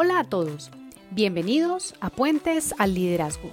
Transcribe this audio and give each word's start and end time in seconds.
Hola 0.00 0.20
a 0.20 0.24
todos, 0.24 0.70
bienvenidos 1.10 1.96
a 2.00 2.08
Puentes 2.08 2.72
al 2.78 2.94
Liderazgo. 2.94 3.50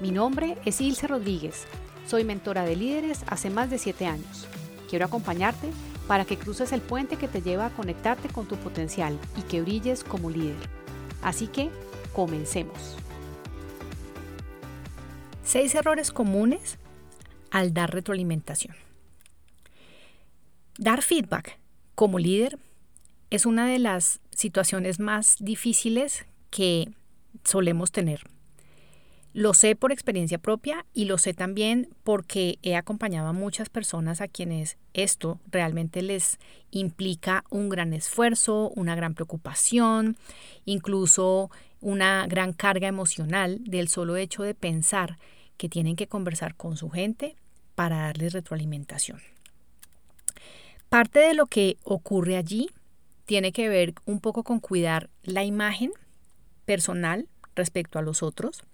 Mi 0.00 0.10
nombre 0.10 0.56
es 0.64 0.80
Ilse 0.80 1.06
Rodríguez, 1.06 1.66
soy 2.06 2.24
mentora 2.24 2.64
de 2.64 2.76
líderes 2.76 3.24
hace 3.26 3.50
más 3.50 3.68
de 3.68 3.76
7 3.76 4.06
años. 4.06 4.46
Quiero 4.88 5.04
acompañarte 5.04 5.68
para 6.08 6.24
que 6.24 6.38
cruces 6.38 6.72
el 6.72 6.80
puente 6.80 7.16
que 7.16 7.28
te 7.28 7.42
lleva 7.42 7.66
a 7.66 7.74
conectarte 7.74 8.30
con 8.30 8.48
tu 8.48 8.56
potencial 8.56 9.18
y 9.36 9.42
que 9.42 9.60
brilles 9.60 10.02
como 10.02 10.30
líder. 10.30 10.56
Así 11.20 11.46
que, 11.46 11.68
comencemos. 12.14 12.96
Seis 15.44 15.74
errores 15.74 16.10
comunes 16.10 16.78
al 17.50 17.74
dar 17.74 17.92
retroalimentación. 17.92 18.76
Dar 20.78 21.02
feedback 21.02 21.58
como 21.94 22.18
líder 22.18 22.58
es 23.30 23.46
una 23.46 23.66
de 23.66 23.78
las 23.78 24.20
situaciones 24.30 24.98
más 24.98 25.36
difíciles 25.38 26.26
que 26.50 26.90
solemos 27.44 27.92
tener. 27.92 28.22
Lo 29.32 29.54
sé 29.54 29.76
por 29.76 29.92
experiencia 29.92 30.38
propia 30.38 30.84
y 30.92 31.04
lo 31.04 31.16
sé 31.16 31.34
también 31.34 31.88
porque 32.02 32.58
he 32.62 32.74
acompañado 32.74 33.28
a 33.28 33.32
muchas 33.32 33.68
personas 33.68 34.20
a 34.20 34.26
quienes 34.26 34.76
esto 34.92 35.38
realmente 35.52 36.02
les 36.02 36.38
implica 36.72 37.44
un 37.48 37.68
gran 37.68 37.92
esfuerzo, 37.92 38.72
una 38.74 38.96
gran 38.96 39.14
preocupación, 39.14 40.16
incluso 40.64 41.52
una 41.80 42.26
gran 42.26 42.52
carga 42.52 42.88
emocional 42.88 43.60
del 43.62 43.86
solo 43.86 44.16
hecho 44.16 44.42
de 44.42 44.54
pensar 44.54 45.16
que 45.56 45.68
tienen 45.68 45.94
que 45.94 46.08
conversar 46.08 46.56
con 46.56 46.76
su 46.76 46.90
gente 46.90 47.36
para 47.76 47.98
darles 47.98 48.32
retroalimentación. 48.32 49.20
Parte 50.88 51.20
de 51.20 51.34
lo 51.34 51.46
que 51.46 51.76
ocurre 51.84 52.36
allí 52.36 52.68
tiene 53.30 53.52
que 53.52 53.68
ver 53.68 53.94
un 54.06 54.18
poco 54.18 54.42
con 54.42 54.58
cuidar 54.58 55.08
la 55.22 55.44
imagen 55.44 55.92
personal 56.64 57.28
respecto 57.54 58.00
a 58.00 58.02
los 58.02 58.24
otros. 58.24 58.64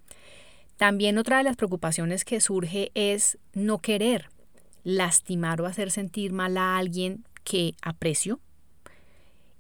También 0.79 1.19
otra 1.19 1.37
de 1.37 1.43
las 1.43 1.57
preocupaciones 1.57 2.25
que 2.25 2.41
surge 2.41 2.91
es 2.95 3.37
no 3.53 3.81
querer 3.81 4.31
lastimar 4.83 5.61
o 5.61 5.67
hacer 5.67 5.91
sentir 5.91 6.33
mal 6.33 6.57
a 6.57 6.79
alguien 6.79 7.27
que 7.45 7.75
aprecio. 7.83 8.41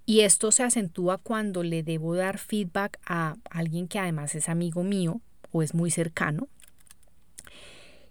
Y 0.06 0.20
esto 0.20 0.50
se 0.50 0.62
acentúa 0.62 1.18
cuando 1.18 1.62
le 1.62 1.82
debo 1.82 2.14
dar 2.14 2.38
feedback 2.38 2.98
a 3.04 3.36
alguien 3.50 3.88
que 3.88 3.98
además 3.98 4.34
es 4.34 4.48
amigo 4.48 4.82
mío 4.82 5.20
o 5.52 5.62
es 5.62 5.74
muy 5.74 5.90
cercano. 5.90 6.48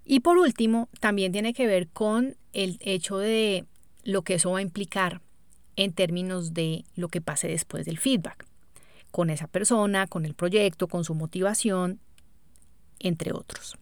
Y 0.06 0.20
por 0.20 0.38
último, 0.38 0.88
también 1.00 1.32
tiene 1.32 1.56
que 1.56 1.66
ver 1.66 1.88
con 1.88 2.38
el 2.54 2.78
hecho 2.82 3.18
de 3.18 3.66
lo 4.04 4.22
que 4.22 4.36
eso 4.36 4.52
va 4.52 4.60
a 4.60 4.62
implicar 4.62 5.25
en 5.76 5.94
términos 5.94 6.54
de 6.54 6.86
lo 6.96 7.08
que 7.10 7.22
pase 7.22 7.48
después 7.48 7.86
del 7.86 7.98
feedback, 7.98 8.46
con 9.12 9.30
esa 9.30 9.48
persona, 9.48 10.08
con 10.08 10.26
el 10.26 10.34
proyecto, 10.34 10.88
con 10.88 11.04
su 11.04 11.16
motivación, 11.16 12.00
entre 13.00 13.34
otros. 13.34 13.78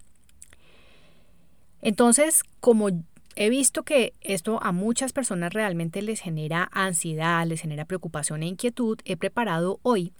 Entonces, 1.81 2.43
como 2.59 2.89
he 3.35 3.49
visto 3.49 3.83
que 3.83 4.13
esto 4.21 4.61
a 4.61 4.71
muchas 4.71 5.11
personas 5.11 5.53
realmente 5.53 6.01
les 6.01 6.21
genera 6.21 6.69
ansiedad, 6.71 7.45
les 7.45 7.61
genera 7.61 7.85
preocupación 7.85 8.43
e 8.43 8.47
inquietud, 8.47 8.99
he 9.05 9.17
preparado 9.17 9.79
hoy 9.81 10.13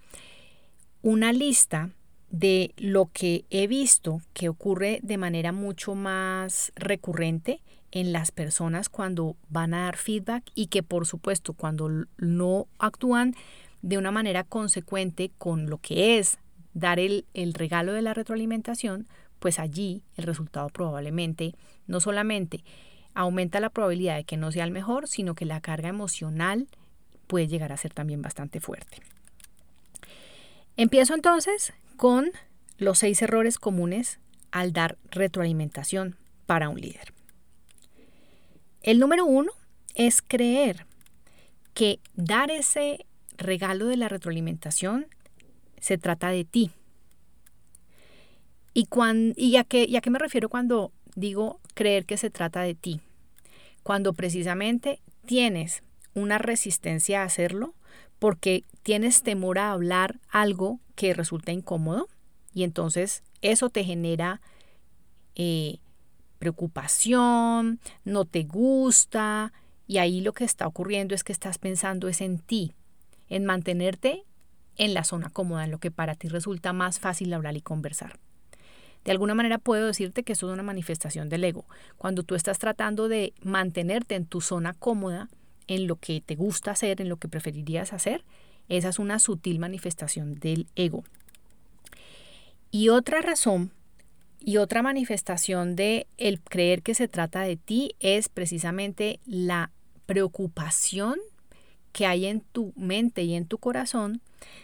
una 1.01 1.31
lista 1.31 1.91
de 2.29 2.73
lo 2.77 3.11
que 3.13 3.45
he 3.51 3.67
visto 3.67 4.21
que 4.33 4.49
ocurre 4.49 4.99
de 5.03 5.17
manera 5.17 5.51
mucho 5.51 5.93
más 5.93 6.71
recurrente 6.75 7.61
en 7.93 8.11
las 8.11 8.31
personas 8.31 8.89
cuando 8.89 9.37
van 9.49 9.75
a 9.75 9.83
dar 9.83 9.97
feedback 9.97 10.43
y 10.55 10.67
que 10.67 10.81
por 10.81 11.05
supuesto 11.05 11.53
cuando 11.53 12.07
no 12.17 12.67
actúan 12.79 13.35
de 13.83 13.99
una 13.99 14.09
manera 14.09 14.43
consecuente 14.43 15.31
con 15.37 15.69
lo 15.69 15.77
que 15.77 16.17
es 16.17 16.39
dar 16.73 16.99
el, 16.99 17.27
el 17.35 17.53
regalo 17.53 17.93
de 17.93 18.01
la 18.01 18.15
retroalimentación, 18.15 19.07
pues 19.37 19.59
allí 19.59 20.01
el 20.17 20.23
resultado 20.23 20.69
probablemente 20.69 21.53
no 21.85 21.99
solamente 21.99 22.63
aumenta 23.13 23.59
la 23.59 23.69
probabilidad 23.69 24.15
de 24.15 24.23
que 24.23 24.37
no 24.37 24.51
sea 24.51 24.63
el 24.63 24.71
mejor, 24.71 25.07
sino 25.07 25.35
que 25.35 25.45
la 25.45 25.61
carga 25.61 25.89
emocional 25.89 26.67
puede 27.27 27.47
llegar 27.47 27.71
a 27.71 27.77
ser 27.77 27.93
también 27.93 28.23
bastante 28.23 28.59
fuerte. 28.59 28.97
Empiezo 30.77 31.13
entonces 31.13 31.73
con 31.95 32.31
los 32.79 32.97
seis 32.97 33.21
errores 33.21 33.59
comunes 33.59 34.19
al 34.49 34.73
dar 34.73 34.97
retroalimentación 35.11 36.15
para 36.47 36.69
un 36.69 36.81
líder. 36.81 37.12
El 38.83 38.99
número 38.99 39.25
uno 39.25 39.51
es 39.95 40.21
creer 40.21 40.85
que 41.73 41.99
dar 42.15 42.51
ese 42.51 43.05
regalo 43.37 43.87
de 43.87 43.95
la 43.95 44.09
retroalimentación 44.09 45.07
se 45.79 45.97
trata 45.97 46.29
de 46.29 46.43
ti. 46.43 46.71
¿Y, 48.73 48.87
y, 49.37 49.55
a 49.55 49.63
qué, 49.63 49.85
y 49.87 49.95
a 49.95 50.01
qué 50.01 50.09
me 50.09 50.19
refiero 50.19 50.49
cuando 50.49 50.91
digo 51.15 51.61
creer 51.73 52.05
que 52.05 52.17
se 52.17 52.29
trata 52.29 52.61
de 52.61 52.75
ti? 52.75 52.99
Cuando 53.83 54.13
precisamente 54.13 54.99
tienes 55.25 55.81
una 56.13 56.37
resistencia 56.37 57.21
a 57.21 57.25
hacerlo 57.25 57.75
porque 58.19 58.65
tienes 58.83 59.23
temor 59.23 59.59
a 59.59 59.71
hablar 59.71 60.19
algo 60.29 60.81
que 60.95 61.13
resulta 61.13 61.53
incómodo 61.53 62.09
y 62.53 62.63
entonces 62.63 63.23
eso 63.41 63.69
te 63.69 63.83
genera 63.83 64.41
eh, 65.35 65.79
preocupación, 66.43 67.79
no 68.03 68.25
te 68.25 68.43
gusta, 68.43 69.53
y 69.87 69.99
ahí 69.99 70.19
lo 70.19 70.33
que 70.33 70.43
está 70.43 70.67
ocurriendo 70.67 71.15
es 71.15 71.23
que 71.23 71.31
estás 71.31 71.57
pensando 71.57 72.09
es 72.09 72.19
en 72.19 72.37
ti, 72.37 72.73
en 73.29 73.45
mantenerte 73.45 74.25
en 74.75 74.93
la 74.93 75.05
zona 75.05 75.29
cómoda, 75.29 75.63
en 75.63 75.71
lo 75.71 75.77
que 75.79 75.89
para 75.89 76.15
ti 76.15 76.27
resulta 76.27 76.73
más 76.73 76.99
fácil 76.99 77.33
hablar 77.33 77.55
y 77.55 77.61
conversar. 77.61 78.19
De 79.05 79.11
alguna 79.11 79.35
manera 79.35 79.57
puedo 79.57 79.87
decirte 79.87 80.23
que 80.23 80.33
eso 80.33 80.47
es 80.47 80.53
una 80.53 80.63
manifestación 80.63 81.29
del 81.29 81.45
ego. 81.45 81.65
Cuando 81.95 82.23
tú 82.23 82.35
estás 82.35 82.59
tratando 82.59 83.07
de 83.07 83.33
mantenerte 83.41 84.15
en 84.15 84.25
tu 84.25 84.41
zona 84.41 84.73
cómoda, 84.73 85.29
en 85.67 85.87
lo 85.87 85.95
que 85.95 86.19
te 86.19 86.35
gusta 86.35 86.71
hacer, 86.71 86.99
en 86.99 87.07
lo 87.07 87.15
que 87.15 87.29
preferirías 87.29 87.93
hacer, 87.93 88.25
esa 88.67 88.89
es 88.89 88.99
una 88.99 89.19
sutil 89.19 89.59
manifestación 89.59 90.35
del 90.35 90.67
ego. 90.75 91.05
Y 92.69 92.89
otra 92.89 93.21
razón 93.21 93.71
y 94.45 94.57
otra 94.57 94.81
manifestación 94.81 95.77
de 95.77 96.05
el 96.17 96.41
creer 96.41 96.81
que 96.81 96.95
se 96.95 97.07
trata 97.07 97.41
de 97.41 97.55
ti 97.55 97.95
es 98.01 98.27
precisamente 98.27 99.21
la 99.25 99.71
preocupación 100.05 101.17
que 101.93 102.05
hay 102.05 102.25
en 102.25 102.41
tu 102.41 102.73
mente 102.75 103.23
y 103.23 103.35
en 103.35 103.45
tu 103.45 103.57
corazón 103.57 104.21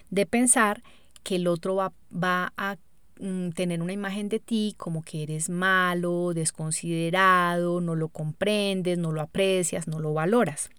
de 0.10 0.26
pensar 0.26 0.84
que 1.24 1.38
el 1.38 1.48
otro 1.48 1.76
va, 1.76 1.94
va 2.12 2.52
a 2.58 2.76
mm, 3.22 3.52
tener 3.52 3.82
una 3.82 3.94
imagen 3.94 4.28
de 4.28 4.40
ti 4.40 4.76
como 4.78 5.02
que 5.02 5.24
eres 5.24 5.50
malo, 5.50 6.34
desconsiderado, 6.34 7.80
no 7.80 7.96
lo 7.96 8.10
comprendes, 8.10 8.98
no 8.98 9.14
lo 9.14 9.22
aprecias, 9.22 9.88
no 9.88 10.00
lo 10.00 10.14
valoras. 10.14 10.70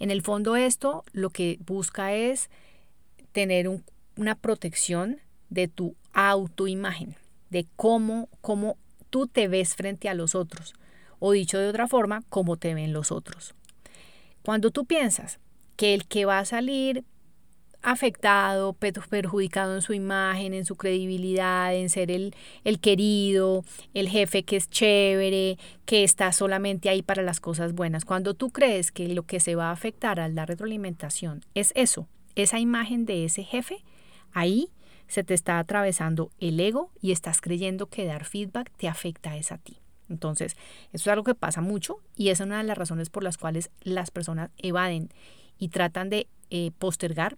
En 0.00 0.10
el 0.10 0.22
fondo 0.22 0.56
esto 0.56 1.04
lo 1.12 1.30
que 1.30 1.58
busca 1.64 2.12
es 2.12 2.50
tener 3.30 3.70
una 4.16 4.34
protección 4.34 5.20
de 5.48 5.68
tu 5.68 5.94
autoimagen 6.12 7.14
de 7.54 7.66
cómo, 7.76 8.28
cómo 8.42 8.76
tú 9.08 9.26
te 9.26 9.48
ves 9.48 9.74
frente 9.74 10.10
a 10.10 10.14
los 10.14 10.34
otros, 10.34 10.74
o 11.18 11.32
dicho 11.32 11.58
de 11.58 11.68
otra 11.68 11.88
forma, 11.88 12.22
cómo 12.28 12.58
te 12.58 12.74
ven 12.74 12.92
los 12.92 13.10
otros. 13.10 13.54
Cuando 14.42 14.70
tú 14.70 14.84
piensas 14.84 15.38
que 15.76 15.94
el 15.94 16.06
que 16.06 16.26
va 16.26 16.40
a 16.40 16.44
salir 16.44 17.04
afectado, 17.80 18.72
perjudicado 18.72 19.74
en 19.74 19.82
su 19.82 19.92
imagen, 19.92 20.52
en 20.52 20.64
su 20.64 20.74
credibilidad, 20.74 21.74
en 21.74 21.90
ser 21.90 22.10
el, 22.10 22.34
el, 22.64 22.80
querido, 22.80 23.64
el 23.92 24.08
jefe 24.08 24.42
que 24.42 24.56
es 24.56 24.68
chévere, 24.68 25.58
que 25.84 26.02
está 26.02 26.32
solamente 26.32 26.88
ahí 26.88 27.02
para 27.02 27.22
las 27.22 27.40
cosas 27.40 27.72
buenas. 27.72 28.04
Cuando 28.04 28.34
tú 28.34 28.50
crees 28.50 28.90
que 28.90 29.08
lo 29.08 29.22
que 29.24 29.38
se 29.38 29.54
va 29.54 29.68
a 29.68 29.72
afectar 29.72 30.18
al 30.18 30.34
dar 30.34 30.48
retroalimentación 30.48 31.44
es 31.54 31.72
eso, 31.76 32.08
esa 32.34 32.58
imagen 32.58 33.04
de 33.04 33.26
ese 33.26 33.44
jefe, 33.44 33.84
ahí 34.32 34.70
se 35.14 35.22
te 35.22 35.32
está 35.32 35.60
atravesando 35.60 36.32
el 36.40 36.58
ego 36.58 36.90
y 37.00 37.12
estás 37.12 37.40
creyendo 37.40 37.86
que 37.86 38.04
dar 38.04 38.24
feedback 38.24 38.72
te 38.76 38.88
afecta 38.88 39.30
a 39.30 39.36
esa 39.36 39.54
a 39.54 39.58
ti. 39.58 39.78
Entonces, 40.08 40.56
eso 40.92 41.04
es 41.04 41.06
algo 41.06 41.22
que 41.22 41.36
pasa 41.36 41.60
mucho 41.60 42.00
y 42.16 42.30
es 42.30 42.40
una 42.40 42.58
de 42.58 42.64
las 42.64 42.76
razones 42.76 43.10
por 43.10 43.22
las 43.22 43.38
cuales 43.38 43.70
las 43.82 44.10
personas 44.10 44.50
evaden 44.58 45.10
y 45.56 45.68
tratan 45.68 46.10
de 46.10 46.26
eh, 46.50 46.72
postergar 46.80 47.36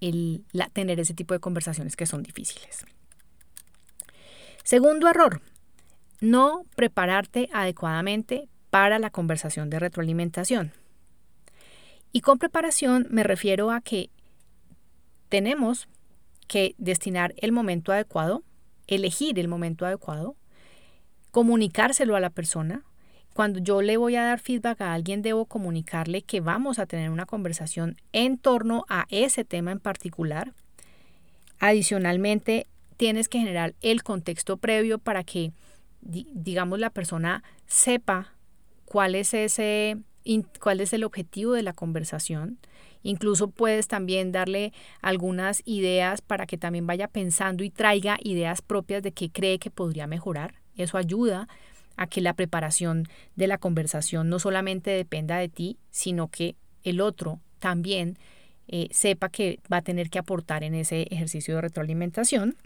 el 0.00 0.44
tener 0.72 1.00
ese 1.00 1.14
tipo 1.14 1.34
de 1.34 1.40
conversaciones 1.40 1.96
que 1.96 2.06
son 2.06 2.22
difíciles. 2.22 2.86
Segundo 4.62 5.08
error, 5.08 5.42
no 6.20 6.64
prepararte 6.76 7.48
adecuadamente 7.52 8.48
para 8.70 9.00
la 9.00 9.10
conversación 9.10 9.68
de 9.68 9.80
retroalimentación. 9.80 10.70
Y 12.12 12.20
con 12.20 12.38
preparación 12.38 13.08
me 13.10 13.24
refiero 13.24 13.72
a 13.72 13.80
que 13.80 14.10
tenemos 15.28 15.88
que 16.48 16.74
destinar 16.78 17.34
el 17.36 17.52
momento 17.52 17.92
adecuado, 17.92 18.42
elegir 18.88 19.38
el 19.38 19.46
momento 19.46 19.86
adecuado, 19.86 20.34
comunicárselo 21.30 22.16
a 22.16 22.20
la 22.20 22.30
persona. 22.30 22.82
cuando 23.34 23.60
yo 23.60 23.82
le 23.82 23.96
voy 23.96 24.16
a 24.16 24.24
dar 24.24 24.40
feedback 24.40 24.80
a 24.80 24.92
alguien, 24.94 25.22
debo 25.22 25.46
comunicarle 25.46 26.22
que 26.22 26.40
vamos 26.40 26.80
a 26.80 26.86
tener 26.86 27.10
una 27.10 27.24
conversación 27.24 27.96
en 28.12 28.36
torno 28.36 28.84
a 28.88 29.06
ese 29.10 29.44
tema 29.44 29.70
en 29.70 29.78
particular. 29.78 30.54
Adicionalmente, 31.60 32.66
tienes 32.96 33.28
que 33.28 33.38
generar 33.38 33.74
el 33.80 34.02
contexto 34.02 34.56
previo 34.56 34.98
para 34.98 35.22
que, 35.22 35.52
digamos, 36.00 36.80
la 36.80 36.90
persona 36.90 37.44
sepa 37.66 38.32
cuál 38.86 39.14
es 39.14 39.34
ese 39.34 39.98
cuál 40.60 40.80
es 40.80 40.92
el 40.92 41.04
objetivo 41.04 41.52
de 41.52 41.62
la 41.62 41.72
conversación. 41.72 42.58
Incluso 43.02 43.48
puedes 43.48 43.88
también 43.88 44.32
darle 44.32 44.72
algunas 45.00 45.62
ideas 45.64 46.20
para 46.20 46.46
que 46.46 46.58
también 46.58 46.86
vaya 46.86 47.08
pensando 47.08 47.64
y 47.64 47.70
traiga 47.70 48.18
ideas 48.22 48.62
propias 48.62 49.02
de 49.02 49.12
qué 49.12 49.30
cree 49.30 49.58
que 49.58 49.70
podría 49.70 50.06
mejorar. 50.06 50.54
Eso 50.76 50.98
ayuda 50.98 51.48
a 51.96 52.06
que 52.06 52.20
la 52.20 52.34
preparación 52.34 53.08
de 53.36 53.48
la 53.48 53.58
conversación 53.58 54.28
no 54.28 54.38
solamente 54.38 54.90
dependa 54.90 55.36
de 55.38 55.48
ti, 55.48 55.78
sino 55.90 56.28
que 56.28 56.54
el 56.84 57.00
otro 57.00 57.40
también 57.58 58.18
eh, 58.68 58.88
sepa 58.92 59.28
que 59.28 59.60
va 59.72 59.78
a 59.78 59.82
tener 59.82 60.10
que 60.10 60.18
aportar 60.18 60.62
en 60.62 60.74
ese 60.74 61.02
ejercicio 61.10 61.56
de 61.56 61.62
retroalimentación. 61.62 62.56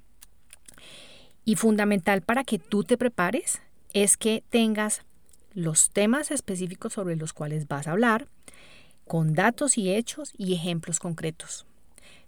Y 1.44 1.56
fundamental 1.56 2.22
para 2.22 2.44
que 2.44 2.58
tú 2.58 2.84
te 2.84 2.96
prepares 2.96 3.62
es 3.94 4.16
que 4.16 4.44
tengas 4.50 5.02
los 5.54 5.90
temas 5.90 6.30
específicos 6.30 6.92
sobre 6.92 7.16
los 7.16 7.32
cuales 7.32 7.68
vas 7.68 7.86
a 7.86 7.92
hablar, 7.92 8.26
con 9.06 9.34
datos 9.34 9.78
y 9.78 9.94
hechos 9.94 10.32
y 10.36 10.54
ejemplos 10.54 11.00
concretos. 11.00 11.66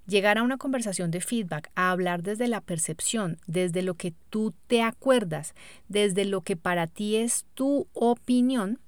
Llegar 0.07 0.37
a 0.37 0.43
una 0.43 0.59
conversación 0.59 1.11
de 1.11 1.21
feedback, 1.21 1.71
a 1.75 1.91
hablar 1.91 2.23
desde 2.23 2.47
la 2.47 2.61
percepción, 2.61 3.39
desde 3.47 3.83
lo 3.83 3.95
que 3.95 4.13
tú 4.29 4.53
te 4.67 4.83
acuerdas, 4.83 5.55
desde 5.89 6.27
lo 6.27 6.43
que 6.43 6.57
para 6.57 6.87
ti 6.87 7.17
es 7.17 7.47
tu 7.55 7.89
opinión, 7.95 8.79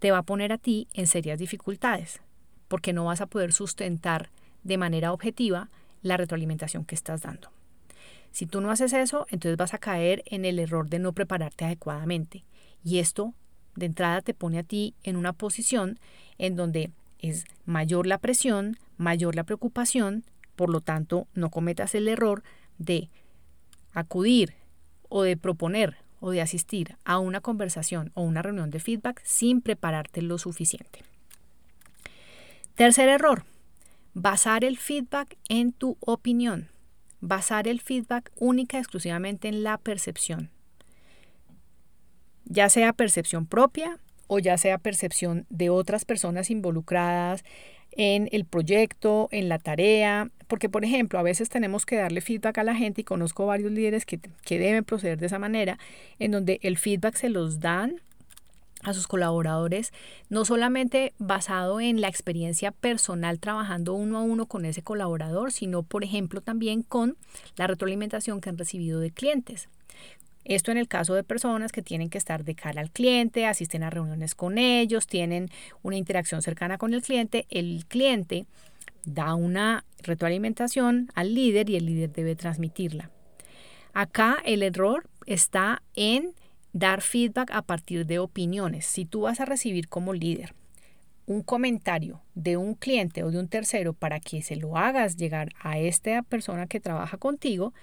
te 0.00 0.10
va 0.10 0.18
a 0.18 0.22
poner 0.24 0.52
a 0.52 0.58
ti 0.58 0.88
en 0.94 1.06
serias 1.06 1.38
dificultades, 1.38 2.20
porque 2.68 2.92
no 2.92 3.04
vas 3.04 3.20
a 3.20 3.26
poder 3.26 3.52
sustentar 3.52 4.30
de 4.64 4.78
manera 4.78 5.12
objetiva 5.12 5.70
la 6.02 6.16
retroalimentación 6.16 6.84
que 6.84 6.96
estás 6.96 7.22
dando. 7.22 7.50
Si 8.32 8.46
tú 8.46 8.60
no 8.60 8.70
haces 8.70 8.92
eso, 8.92 9.26
entonces 9.30 9.56
vas 9.56 9.74
a 9.74 9.78
caer 9.78 10.22
en 10.26 10.44
el 10.44 10.58
error 10.58 10.88
de 10.90 10.98
no 10.98 11.12
prepararte 11.12 11.64
adecuadamente 11.64 12.44
y 12.84 12.98
esto 12.98 13.34
de 13.76 13.86
entrada 13.86 14.22
te 14.22 14.34
pone 14.34 14.58
a 14.58 14.62
ti 14.62 14.94
en 15.04 15.16
una 15.16 15.32
posición 15.32 15.98
en 16.38 16.56
donde 16.56 16.90
es 17.18 17.44
mayor 17.64 18.06
la 18.06 18.18
presión, 18.18 18.76
mayor 18.96 19.36
la 19.36 19.44
preocupación, 19.44 20.24
por 20.56 20.70
lo 20.70 20.80
tanto 20.80 21.26
no 21.34 21.50
cometas 21.50 21.94
el 21.94 22.08
error 22.08 22.42
de 22.78 23.08
acudir 23.92 24.54
o 25.08 25.22
de 25.22 25.36
proponer 25.36 25.96
o 26.20 26.30
de 26.30 26.40
asistir 26.40 26.96
a 27.04 27.18
una 27.18 27.40
conversación 27.40 28.10
o 28.14 28.22
una 28.22 28.42
reunión 28.42 28.70
de 28.70 28.80
feedback 28.80 29.22
sin 29.24 29.60
prepararte 29.60 30.22
lo 30.22 30.38
suficiente. 30.38 31.02
Tercer 32.74 33.08
error, 33.08 33.44
basar 34.14 34.64
el 34.64 34.76
feedback 34.76 35.36
en 35.48 35.72
tu 35.72 35.96
opinión, 36.00 36.68
basar 37.20 37.68
el 37.68 37.80
feedback 37.80 38.32
única 38.36 38.76
y 38.76 38.80
exclusivamente 38.80 39.48
en 39.48 39.62
la 39.62 39.78
percepción 39.78 40.50
ya 42.46 42.68
sea 42.68 42.92
percepción 42.92 43.46
propia 43.46 43.98
o 44.28 44.38
ya 44.38 44.56
sea 44.58 44.78
percepción 44.78 45.46
de 45.50 45.70
otras 45.70 46.04
personas 46.04 46.50
involucradas 46.50 47.44
en 47.92 48.28
el 48.32 48.44
proyecto, 48.44 49.28
en 49.30 49.48
la 49.48 49.58
tarea, 49.58 50.30
porque 50.48 50.68
por 50.68 50.84
ejemplo, 50.84 51.18
a 51.18 51.22
veces 51.22 51.48
tenemos 51.48 51.86
que 51.86 51.96
darle 51.96 52.20
feedback 52.20 52.58
a 52.58 52.64
la 52.64 52.74
gente 52.74 53.00
y 53.00 53.04
conozco 53.04 53.46
varios 53.46 53.72
líderes 53.72 54.04
que, 54.04 54.18
que 54.18 54.58
deben 54.58 54.84
proceder 54.84 55.18
de 55.18 55.26
esa 55.26 55.38
manera, 55.38 55.78
en 56.18 56.30
donde 56.30 56.58
el 56.62 56.78
feedback 56.78 57.16
se 57.16 57.30
los 57.30 57.60
dan 57.60 58.00
a 58.82 58.92
sus 58.92 59.06
colaboradores, 59.06 59.92
no 60.28 60.44
solamente 60.44 61.12
basado 61.18 61.80
en 61.80 62.00
la 62.00 62.08
experiencia 62.08 62.70
personal 62.70 63.40
trabajando 63.40 63.94
uno 63.94 64.18
a 64.18 64.22
uno 64.22 64.46
con 64.46 64.64
ese 64.64 64.82
colaborador, 64.82 65.50
sino 65.50 65.82
por 65.82 66.04
ejemplo 66.04 66.40
también 66.40 66.82
con 66.82 67.16
la 67.56 67.66
retroalimentación 67.66 68.40
que 68.40 68.50
han 68.50 68.58
recibido 68.58 69.00
de 69.00 69.10
clientes. 69.10 69.68
Esto 70.48 70.70
en 70.70 70.78
el 70.78 70.86
caso 70.86 71.14
de 71.14 71.24
personas 71.24 71.72
que 71.72 71.82
tienen 71.82 72.08
que 72.08 72.18
estar 72.18 72.44
de 72.44 72.54
cara 72.54 72.80
al 72.80 72.92
cliente, 72.92 73.46
asisten 73.46 73.82
a 73.82 73.90
reuniones 73.90 74.36
con 74.36 74.58
ellos, 74.58 75.08
tienen 75.08 75.50
una 75.82 75.96
interacción 75.96 76.40
cercana 76.40 76.78
con 76.78 76.94
el 76.94 77.02
cliente. 77.02 77.46
El 77.50 77.84
cliente 77.86 78.46
da 79.04 79.34
una 79.34 79.84
retroalimentación 80.04 81.10
al 81.16 81.34
líder 81.34 81.68
y 81.68 81.74
el 81.74 81.86
líder 81.86 82.12
debe 82.12 82.36
transmitirla. 82.36 83.10
Acá 83.92 84.38
el 84.44 84.62
error 84.62 85.08
está 85.26 85.82
en 85.96 86.32
dar 86.72 87.00
feedback 87.00 87.50
a 87.50 87.62
partir 87.62 88.06
de 88.06 88.20
opiniones. 88.20 88.86
Si 88.86 89.04
tú 89.04 89.22
vas 89.22 89.40
a 89.40 89.46
recibir 89.46 89.88
como 89.88 90.12
líder 90.12 90.54
un 91.26 91.42
comentario 91.42 92.22
de 92.36 92.56
un 92.56 92.74
cliente 92.74 93.24
o 93.24 93.32
de 93.32 93.40
un 93.40 93.48
tercero 93.48 93.94
para 93.94 94.20
que 94.20 94.42
se 94.42 94.54
lo 94.54 94.76
hagas 94.76 95.16
llegar 95.16 95.48
a 95.60 95.76
esta 95.80 96.22
persona 96.22 96.68
que 96.68 96.78
trabaja 96.78 97.16
contigo, 97.16 97.74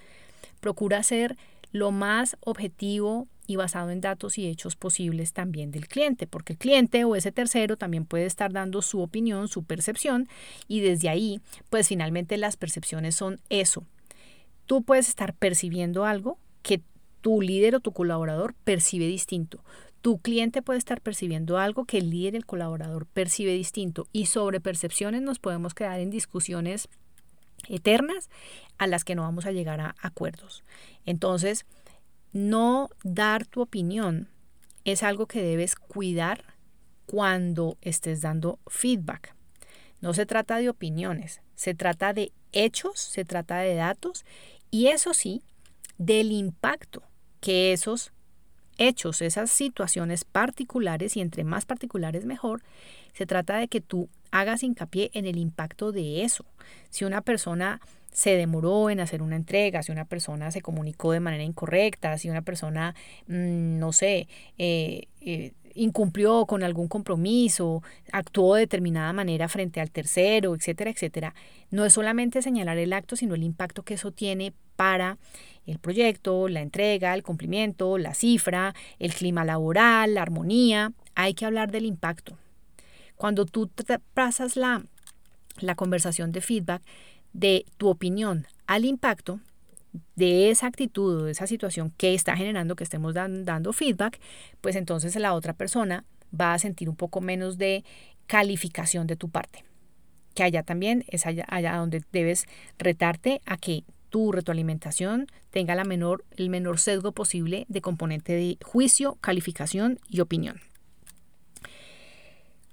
procura 0.62 1.04
ser 1.04 1.36
lo 1.74 1.92
más 1.92 2.38
objetivo 2.40 3.28
y 3.46 3.58
basado 3.58 3.90
en 3.90 4.00
datos 4.00 4.38
y 4.38 4.48
hechos 4.48 4.78
posibles 4.78 5.34
también 5.34 5.72
del 5.72 5.88
cliente, 5.88 6.28
porque 6.28 6.54
el 6.54 6.60
cliente 6.60 7.04
o 7.04 7.16
ese 7.16 7.34
tercero 7.34 7.76
también 7.76 8.06
puede 8.06 8.26
estar 8.26 8.54
dando 8.54 8.82
su 8.82 9.02
opinión, 9.02 9.50
su 9.50 9.64
percepción, 9.64 10.30
y 10.70 10.80
desde 10.80 11.10
ahí, 11.10 11.42
pues 11.70 11.90
finalmente 11.90 12.38
las 12.38 12.56
percepciones 12.56 13.16
son 13.16 13.42
eso. 13.50 13.84
Tú 14.66 14.84
puedes 14.84 15.10
estar 15.10 15.34
percibiendo 15.34 16.06
algo 16.06 16.38
que 16.62 16.82
tu 17.20 17.42
líder 17.42 17.76
o 17.76 17.80
tu 17.82 17.92
colaborador 17.92 18.54
percibe 18.64 19.08
distinto. 19.08 19.64
Tu 20.02 20.20
cliente 20.20 20.62
puede 20.62 20.80
estar 20.80 21.02
percibiendo 21.02 21.58
algo 21.58 21.86
que 21.86 21.98
el 21.98 22.10
líder, 22.10 22.36
el 22.36 22.46
colaborador 22.46 23.06
percibe 23.08 23.54
distinto. 23.54 24.08
Y 24.12 24.26
sobre 24.26 24.60
percepciones 24.60 25.22
nos 25.22 25.40
podemos 25.40 25.74
quedar 25.74 26.00
en 26.02 26.10
discusiones 26.10 26.90
eternas 27.70 28.30
a 28.78 28.88
las 28.88 29.04
que 29.04 29.16
no 29.16 29.24
vamos 29.24 29.46
a 29.46 29.52
llegar 29.52 29.80
a 29.80 29.96
acuerdos. 30.02 30.64
Entonces, 31.06 31.66
no 32.32 32.90
dar 33.04 33.46
tu 33.46 33.62
opinión 33.62 34.30
es 34.86 35.04
algo 35.04 35.28
que 35.28 35.42
debes 35.42 35.76
cuidar 35.76 36.56
cuando 37.06 37.78
estés 37.82 38.22
dando 38.22 38.60
feedback. 38.68 39.36
No 40.02 40.14
se 40.14 40.26
trata 40.26 40.58
de 40.58 40.70
opiniones, 40.70 41.42
se 41.56 41.74
trata 41.74 42.14
de 42.14 42.32
hechos, 42.52 43.00
se 43.00 43.26
trata 43.26 43.60
de 43.60 43.76
datos 43.76 44.26
y 44.72 44.88
eso 44.88 45.14
sí, 45.14 45.44
del 45.98 46.32
impacto 46.32 47.04
que 47.40 47.74
esos 47.74 48.13
hechos, 48.78 49.22
esas 49.22 49.52
situaciones 49.52 50.26
particulares, 50.26 51.18
y 51.18 51.22
entre 51.22 51.44
más 51.44 51.66
particulares 51.66 52.26
mejor, 52.26 52.62
se 53.14 53.26
trata 53.26 53.58
de 53.58 53.68
que 53.68 53.82
tú 53.82 54.10
hagas 54.32 54.64
hincapié 54.64 55.12
en 55.14 55.26
el 55.26 55.38
impacto 55.38 55.92
de 55.92 56.24
eso. 56.24 56.46
Si 56.90 57.06
una 57.06 57.22
persona 57.22 57.80
se 58.12 58.36
demoró 58.38 58.90
en 58.90 59.00
hacer 59.00 59.22
una 59.22 59.36
entrega, 59.36 59.84
si 59.84 59.92
una 59.92 60.06
persona 60.06 60.52
se 60.52 60.62
comunicó 60.62 61.12
de 61.12 61.20
manera 61.20 61.44
incorrecta, 61.44 62.18
si 62.18 62.30
una 62.30 62.44
persona, 62.44 62.96
mm, 63.28 63.80
no 63.80 63.92
sé, 63.92 64.28
eh, 64.58 65.08
eh, 65.22 65.54
incumplió 65.76 66.46
con 66.46 66.64
algún 66.64 66.88
compromiso, 66.88 67.82
actuó 68.12 68.56
de 68.56 68.62
determinada 68.62 69.12
manera 69.14 69.48
frente 69.50 69.82
al 69.82 69.92
tercero, 69.92 70.54
etcétera, 70.56 70.92
etcétera. 70.92 71.34
No 71.72 71.86
es 71.86 71.94
solamente 71.94 72.42
señalar 72.42 72.78
el 72.78 72.94
acto, 72.94 73.16
sino 73.16 73.36
el 73.36 73.44
impacto 73.44 73.84
que 73.84 73.96
eso 73.96 74.12
tiene 74.12 74.54
para 74.76 75.18
el 75.66 75.80
proyecto, 75.80 76.48
la 76.48 76.62
entrega, 76.62 77.14
el 77.14 77.24
cumplimiento, 77.24 77.98
la 77.98 78.14
cifra, 78.14 78.76
el 79.00 79.14
clima 79.14 79.46
laboral, 79.46 80.16
la 80.16 80.22
armonía. 80.22 80.92
Hay 81.16 81.34
que 81.34 81.46
hablar 81.46 81.72
del 81.72 81.86
impacto. 81.86 82.38
Cuando 83.16 83.46
tú 83.46 83.70
pasas 84.14 84.56
la, 84.58 84.84
la 85.60 85.76
conversación 85.76 86.32
de 86.32 86.42
feedback, 86.42 86.82
de 87.32 87.66
tu 87.78 87.90
opinión 87.90 88.46
al 88.68 88.86
impacto 88.86 89.40
de 90.16 90.50
esa 90.50 90.68
actitud 90.68 91.22
o 91.22 91.26
de 91.26 91.32
esa 91.32 91.48
situación 91.48 91.94
que 91.98 92.14
está 92.14 92.36
generando 92.36 92.76
que 92.76 92.84
estemos 92.84 93.14
dando 93.14 93.74
feedback, 93.74 94.20
pues 94.62 94.76
entonces 94.76 95.16
la 95.16 95.34
otra 95.34 95.54
persona 95.54 96.04
va 96.40 96.54
a 96.54 96.60
sentir 96.60 96.90
un 96.90 96.96
poco 96.96 97.22
menos 97.22 97.58
de 97.58 97.84
calificación 98.28 99.08
de 99.08 99.16
tu 99.16 99.30
parte. 99.30 99.64
Que 100.34 100.44
allá 100.44 100.64
también 100.64 101.06
es 101.08 101.28
allá, 101.28 101.46
allá 101.48 101.76
donde 101.76 102.04
debes 102.12 102.46
retarte 102.80 103.42
a 103.46 103.58
que 103.58 103.84
tu 104.14 104.32
retroalimentación 104.32 105.26
tenga 105.50 105.74
la 105.74 105.86
menor, 105.86 106.24
el 106.38 106.52
menor 106.52 106.78
sesgo 106.78 107.14
posible 107.14 107.66
de 107.68 107.82
componente 107.82 108.34
de 108.34 108.60
juicio, 108.64 109.18
calificación 109.22 110.00
y 110.08 110.20
opinión. 110.20 110.62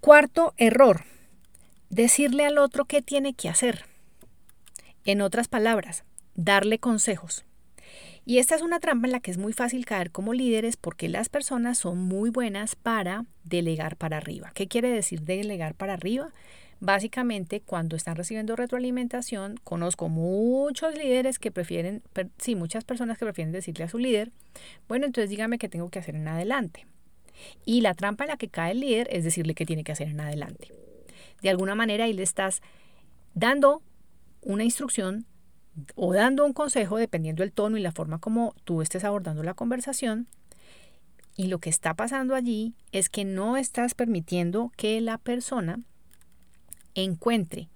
Cuarto 0.01 0.53
error, 0.59 1.05
decirle 1.89 2.45
al 2.45 2.59
otro 2.59 2.85
qué 2.85 3.01
tiene 3.01 3.33
que 3.33 3.49
hacer. 3.49 3.87
En 5.07 5.23
otras 5.23 5.49
palabras, 5.49 6.05
darle 6.35 6.79
consejos. 6.79 7.47
Y 8.27 8.37
esta 8.37 8.55
es 8.55 8.61
una 8.61 8.79
trampa 8.79 9.07
en 9.07 9.13
la 9.13 9.21
que 9.21 9.31
es 9.31 9.39
muy 9.39 9.55
fácil 9.55 9.87
caer 9.87 10.11
como 10.11 10.35
líderes 10.35 10.77
porque 10.77 11.09
las 11.09 11.31
personas 11.31 11.79
son 11.79 11.97
muy 11.97 12.29
buenas 12.29 12.77
para 12.77 13.25
delegar 13.45 13.97
para 13.97 14.19
arriba. 14.19 14.53
¿Qué 14.55 14.69
quiere 14.69 14.91
decir 14.91 15.23
delegar 15.23 15.75
para 15.75 15.95
arriba? 15.95 16.35
Básicamente, 16.81 17.61
cuando 17.61 17.95
están 17.95 18.17
recibiendo 18.17 18.57
retroalimentación, 18.57 19.59
conozco 19.65 20.09
muchos 20.09 20.95
líderes 20.97 21.39
que 21.39 21.51
prefieren, 21.51 22.03
sí, 22.39 22.55
muchas 22.55 22.85
personas 22.85 23.19
que 23.19 23.27
prefieren 23.27 23.53
decirle 23.53 23.85
a 23.85 23.89
su 23.89 23.99
líder, 23.99 24.33
bueno, 24.89 25.05
entonces 25.05 25.29
dígame 25.29 25.59
qué 25.59 25.69
tengo 25.69 25.91
que 25.91 25.99
hacer 25.99 26.17
en 26.17 26.27
adelante. 26.27 26.87
Y 27.67 27.83
la 27.83 27.93
trampa 27.93 28.25
en 28.25 28.29
la 28.29 28.37
que 28.39 28.49
cae 28.49 28.73
el 28.73 28.81
líder 28.81 29.09
es 29.11 29.25
decirle 29.25 29.55
qué 29.55 29.67
tiene 29.67 29.85
que 29.85 29.93
hacer 29.93 30.09
en 30.09 30.21
adelante. 30.21 30.73
De 31.43 31.51
alguna 31.51 31.75
manera 31.75 32.05
ahí 32.05 32.15
le 32.15 32.23
estás 32.23 32.63
dando 33.35 33.83
una 34.41 34.65
instrucción 34.65 35.27
o 35.97 36.15
dando 36.15 36.47
un 36.47 36.55
consejo 36.55 36.97
dependiendo 36.97 37.43
del 37.43 37.53
tono 37.53 37.77
y 37.77 37.83
la 37.83 37.93
forma 37.93 38.19
como 38.19 38.55
tú 38.65 38.81
estés 38.81 39.05
abordando 39.05 39.43
la 39.43 39.55
conversación. 39.55 40.29
Y 41.37 41.49
lo 41.49 41.59
que 41.59 41.71
está 41.71 41.95
pasando 41.95 42.35
allí 42.35 42.75
es 42.93 43.09
que 43.09 43.25
no 43.25 43.57
estás 43.59 43.95
permitiendo 43.95 44.73
que 44.77 45.01
la 45.01 45.19
persona 45.19 45.81
encuentre 46.95 47.69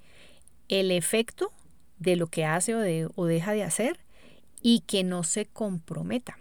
el 0.68 0.90
efecto 0.90 1.52
de 1.98 2.16
lo 2.16 2.26
que 2.26 2.44
hace 2.44 2.74
o, 2.74 3.12
o 3.14 3.26
deja 3.26 3.52
de 3.52 3.62
hacer 3.62 3.98
y 4.62 4.80
que 4.80 5.04
no 5.04 5.24
se 5.24 5.46
comprometa. 5.46 6.38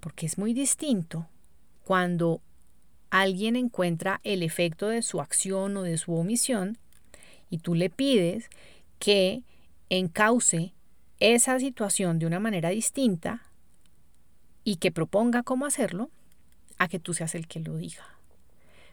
Porque 0.00 0.26
es 0.26 0.38
muy 0.38 0.52
distinto 0.52 1.28
cuando 1.84 2.40
alguien 3.10 3.56
encuentra 3.56 4.20
el 4.24 4.42
efecto 4.42 4.88
de 4.88 5.02
su 5.02 5.20
acción 5.20 5.76
o 5.76 5.82
de 5.82 5.98
su 5.98 6.14
omisión 6.14 6.78
y 7.50 7.58
tú 7.58 7.74
le 7.74 7.90
pides 7.90 8.48
que 8.98 9.42
encauce 9.90 10.72
esa 11.20 11.58
situación 11.60 12.18
de 12.18 12.26
una 12.26 12.40
manera 12.40 12.70
distinta 12.70 13.42
y 14.64 14.76
que 14.76 14.90
proponga 14.90 15.42
cómo 15.42 15.66
hacerlo, 15.66 16.10
a 16.78 16.88
que 16.88 16.98
tú 16.98 17.14
seas 17.14 17.34
el 17.34 17.46
que 17.46 17.60
lo 17.60 17.76
diga. 17.76 18.04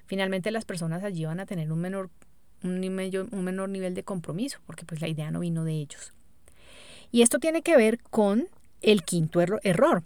Finalmente 0.06 0.52
las 0.52 0.66
personas 0.66 1.04
allí 1.04 1.26
van 1.26 1.40
a 1.40 1.46
tener 1.46 1.72
un 1.72 1.80
menor, 1.80 2.10
un, 2.64 3.28
un 3.32 3.44
menor 3.44 3.70
nivel 3.70 3.94
de 3.94 4.04
compromiso, 4.04 4.60
porque 4.66 4.86
pues 4.86 5.02
la 5.02 5.08
idea 5.08 5.32
no 5.32 5.40
vino 5.40 5.64
de 5.64 5.74
ellos. 5.74 6.14
Y 7.12 7.22
esto 7.22 7.40
tiene 7.40 7.62
que 7.62 7.78
ver 7.78 8.00
con 8.04 8.48
el 8.82 9.04
quinto 9.04 9.42
error, 9.42 10.04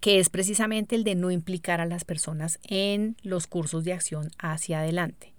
que 0.00 0.18
es 0.18 0.30
precisamente 0.30 0.96
el 0.96 1.04
de 1.04 1.14
no 1.14 1.30
implicar 1.30 1.80
a 1.80 1.86
las 1.86 2.04
personas 2.04 2.58
en 2.68 3.16
los 3.22 3.46
cursos 3.46 3.84
de 3.84 3.92
acción 3.92 4.30
hacia 4.38 4.80
adelante. 4.80 5.32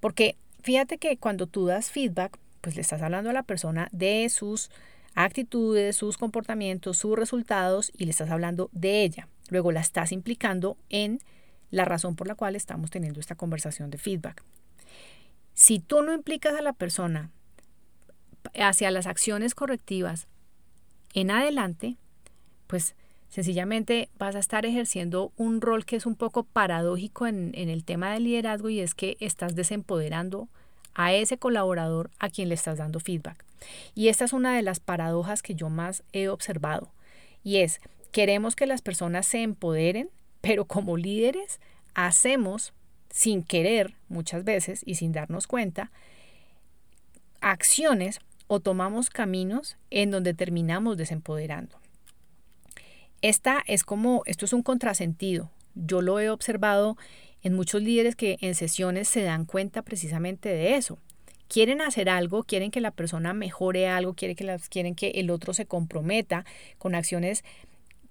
Porque 0.00 0.36
fíjate 0.62 0.98
que 0.98 1.16
cuando 1.16 1.46
tú 1.46 1.66
das 1.66 1.90
feedback, 1.90 2.38
pues 2.60 2.76
le 2.76 2.82
estás 2.82 3.02
hablando 3.02 3.30
a 3.30 3.34
la 3.34 3.42
persona 3.42 3.88
de 3.92 4.28
sus 4.28 4.70
actitudes, 5.14 5.96
sus 5.96 6.18
comportamientos, 6.18 6.98
sus 6.98 7.18
resultados 7.18 7.90
y 7.96 8.04
le 8.04 8.10
estás 8.10 8.30
hablando 8.30 8.70
de 8.72 9.02
ella. 9.02 9.28
Luego 9.48 9.72
la 9.72 9.80
estás 9.80 10.12
implicando 10.12 10.76
en 10.88 11.20
la 11.70 11.84
razón 11.84 12.16
por 12.16 12.26
la 12.26 12.34
cual 12.34 12.56
estamos 12.56 12.90
teniendo 12.90 13.20
esta 13.20 13.34
conversación 13.34 13.90
de 13.90 13.98
feedback. 13.98 14.44
Si 15.60 15.78
tú 15.78 16.00
no 16.00 16.14
implicas 16.14 16.54
a 16.54 16.62
la 16.62 16.72
persona 16.72 17.28
hacia 18.54 18.90
las 18.90 19.06
acciones 19.06 19.54
correctivas 19.54 20.26
en 21.12 21.30
adelante, 21.30 21.98
pues 22.66 22.94
sencillamente 23.28 24.08
vas 24.18 24.36
a 24.36 24.38
estar 24.38 24.64
ejerciendo 24.64 25.34
un 25.36 25.60
rol 25.60 25.84
que 25.84 25.96
es 25.96 26.06
un 26.06 26.14
poco 26.14 26.44
paradójico 26.44 27.26
en, 27.26 27.52
en, 27.54 27.68
el 27.68 27.84
tema 27.84 28.10
del 28.10 28.24
liderazgo 28.24 28.70
y 28.70 28.80
es 28.80 28.94
que 28.94 29.18
estás 29.20 29.54
desempoderando 29.54 30.48
a 30.94 31.12
ese 31.12 31.36
colaborador 31.36 32.10
a 32.18 32.30
quien 32.30 32.48
le 32.48 32.54
estás 32.54 32.78
dando 32.78 32.98
feedback. 32.98 33.44
Y 33.94 34.08
esta 34.08 34.24
es 34.24 34.32
una 34.32 34.56
de 34.56 34.62
las 34.62 34.80
paradojas 34.80 35.42
que 35.42 35.54
yo 35.54 35.68
más 35.68 36.04
he 36.14 36.30
observado 36.30 36.90
y 37.44 37.58
es, 37.58 37.82
queremos 38.12 38.56
que 38.56 38.66
las 38.66 38.80
personas 38.80 39.26
se 39.26 39.42
empoderen, 39.42 40.08
pero 40.40 40.64
como 40.64 40.96
líderes 40.96 41.60
hacemos 41.92 42.72
sin 43.10 43.42
querer 43.42 43.94
muchas 44.08 44.44
veces 44.44 44.82
y 44.86 44.94
sin 44.94 45.12
darnos 45.12 45.46
cuenta 45.46 45.90
acciones 47.40 48.20
o 48.46 48.60
tomamos 48.60 49.10
caminos 49.10 49.76
en 49.90 50.10
donde 50.10 50.34
terminamos 50.34 50.96
desempoderando. 50.96 51.78
Esta 53.22 53.62
es 53.66 53.84
como, 53.84 54.22
esto 54.26 54.44
es 54.44 54.52
un 54.52 54.62
contrasentido. 54.62 55.50
Yo 55.74 56.02
lo 56.02 56.20
he 56.20 56.30
observado 56.30 56.96
en 57.42 57.54
muchos 57.54 57.82
líderes 57.82 58.16
que 58.16 58.38
en 58.40 58.54
sesiones 58.54 59.08
se 59.08 59.22
dan 59.22 59.44
cuenta 59.44 59.82
precisamente 59.82 60.48
de 60.48 60.76
eso. 60.76 60.98
Quieren 61.48 61.80
hacer 61.80 62.08
algo, 62.08 62.44
quieren 62.44 62.70
que 62.70 62.80
la 62.80 62.90
persona 62.90 63.34
mejore 63.34 63.88
algo, 63.88 64.14
quieren 64.14 64.36
que, 64.36 64.44
las, 64.44 64.68
quieren 64.68 64.94
que 64.94 65.10
el 65.10 65.30
otro 65.30 65.52
se 65.52 65.66
comprometa 65.66 66.44
con 66.78 66.94
acciones 66.94 67.44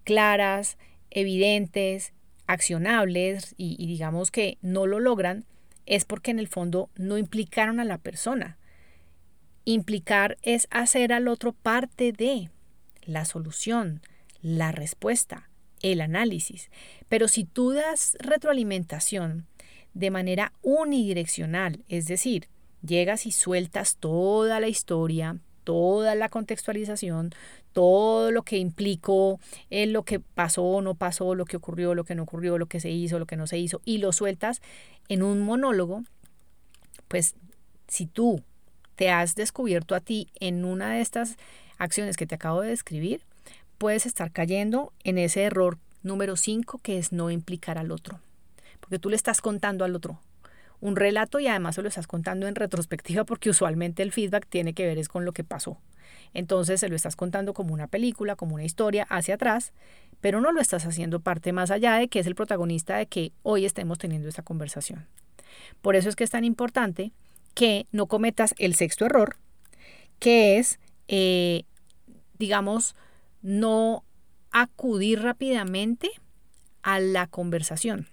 claras, 0.03 0.77
evidentes, 1.09 2.13
accionables 2.49 3.53
y, 3.57 3.85
digamos 3.85 4.31
que 4.31 4.57
no 4.63 4.87
lo 4.87 4.99
logran, 4.99 5.45
es 5.85 6.03
porque 6.03 6.31
en 6.31 6.39
el 6.39 6.47
fondo 6.47 6.89
no 6.95 7.19
implicaron 7.19 7.79
a 7.79 7.85
la 7.85 7.99
persona. 7.99 8.57
Implicar 9.65 10.37
es 10.41 10.67
hacer 10.71 11.13
al 11.13 11.27
otro 11.27 11.53
parte 11.53 12.11
de 12.11 12.49
la 13.03 13.25
solución, 13.25 14.01
la 14.41 14.71
respuesta, 14.71 15.47
el 15.83 16.01
análisis. 16.01 16.71
Pero 17.07 17.27
si 17.27 17.43
tú 17.43 17.71
das 17.71 18.17
retroalimentación 18.19 19.45
de 19.93 20.09
manera 20.09 20.53
unidireccional, 20.63 21.83
es 21.87 22.07
decir, 22.07 22.47
llegas 22.81 23.27
y 23.27 23.31
sueltas 23.31 23.97
toda 23.97 24.59
la 24.59 24.69
historia, 24.69 25.37
toda 25.63 26.15
la 26.15 26.29
contextualización, 26.29 27.31
todo 27.73 28.31
lo 28.31 28.43
que 28.43 28.57
implicó 28.57 29.39
en 29.69 29.93
lo 29.93 30.03
que 30.03 30.19
pasó 30.19 30.63
o 30.63 30.81
no 30.81 30.95
pasó, 30.95 31.35
lo 31.35 31.45
que 31.45 31.57
ocurrió, 31.57 31.95
lo 31.95 32.03
que 32.03 32.15
no 32.15 32.23
ocurrió, 32.23 32.57
lo 32.57 32.65
que 32.65 32.79
se 32.79 32.89
hizo, 32.89 33.19
lo 33.19 33.25
que 33.25 33.37
no 33.37 33.47
se 33.47 33.57
hizo, 33.57 33.81
y 33.85 33.99
lo 33.99 34.11
sueltas 34.11 34.61
en 35.07 35.23
un 35.23 35.41
monólogo, 35.41 36.03
pues 37.07 37.35
si 37.87 38.05
tú 38.05 38.43
te 38.95 39.09
has 39.09 39.35
descubierto 39.35 39.95
a 39.95 39.99
ti 39.99 40.27
en 40.39 40.65
una 40.65 40.93
de 40.93 41.01
estas 41.01 41.37
acciones 41.77 42.17
que 42.17 42.27
te 42.27 42.35
acabo 42.35 42.61
de 42.61 42.69
describir, 42.69 43.21
puedes 43.77 44.05
estar 44.05 44.31
cayendo 44.31 44.91
en 45.03 45.17
ese 45.17 45.43
error 45.43 45.77
número 46.03 46.35
5 46.35 46.79
que 46.79 46.97
es 46.97 47.11
no 47.11 47.31
implicar 47.31 47.77
al 47.77 47.91
otro. 47.91 48.19
Porque 48.79 48.99
tú 48.99 49.09
le 49.09 49.15
estás 49.15 49.41
contando 49.41 49.85
al 49.85 49.95
otro 49.95 50.19
un 50.81 50.95
relato 50.95 51.39
y 51.39 51.47
además 51.47 51.75
se 51.75 51.81
lo 51.81 51.89
estás 51.89 52.07
contando 52.07 52.47
en 52.47 52.55
retrospectiva 52.55 53.23
porque 53.25 53.49
usualmente 53.49 54.03
el 54.03 54.11
feedback 54.11 54.47
tiene 54.47 54.73
que 54.73 54.85
ver 54.85 54.97
es 54.97 55.09
con 55.09 55.25
lo 55.25 55.33
que 55.33 55.43
pasó. 55.43 55.77
Entonces 56.33 56.79
se 56.79 56.89
lo 56.89 56.95
estás 56.95 57.15
contando 57.15 57.53
como 57.53 57.73
una 57.73 57.87
película, 57.87 58.35
como 58.35 58.55
una 58.55 58.63
historia 58.63 59.05
hacia 59.09 59.35
atrás, 59.35 59.73
pero 60.21 60.41
no 60.41 60.51
lo 60.51 60.61
estás 60.61 60.85
haciendo 60.85 61.19
parte 61.19 61.53
más 61.53 61.71
allá 61.71 61.95
de 61.95 62.07
que 62.07 62.19
es 62.19 62.27
el 62.27 62.35
protagonista 62.35 62.97
de 62.97 63.07
que 63.07 63.31
hoy 63.43 63.65
estemos 63.65 63.97
teniendo 63.97 64.27
esta 64.27 64.43
conversación. 64.43 65.07
Por 65.81 65.95
eso 65.95 66.09
es 66.09 66.15
que 66.15 66.23
es 66.23 66.29
tan 66.29 66.43
importante 66.43 67.11
que 67.53 67.87
no 67.91 68.05
cometas 68.05 68.53
el 68.57 68.75
sexto 68.75 69.05
error, 69.05 69.37
que 70.19 70.59
es, 70.59 70.79
eh, 71.07 71.63
digamos, 72.37 72.95
no 73.41 74.03
acudir 74.51 75.21
rápidamente 75.21 76.09
a 76.83 76.99
la 76.99 77.27
conversación. 77.27 78.07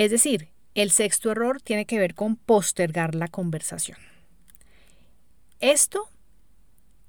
Es 0.00 0.10
decir, 0.10 0.48
el 0.74 0.90
sexto 0.90 1.30
error 1.30 1.60
tiene 1.60 1.84
que 1.84 1.98
ver 1.98 2.14
con 2.14 2.36
postergar 2.36 3.14
la 3.14 3.28
conversación. 3.28 3.98
Esto 5.60 6.08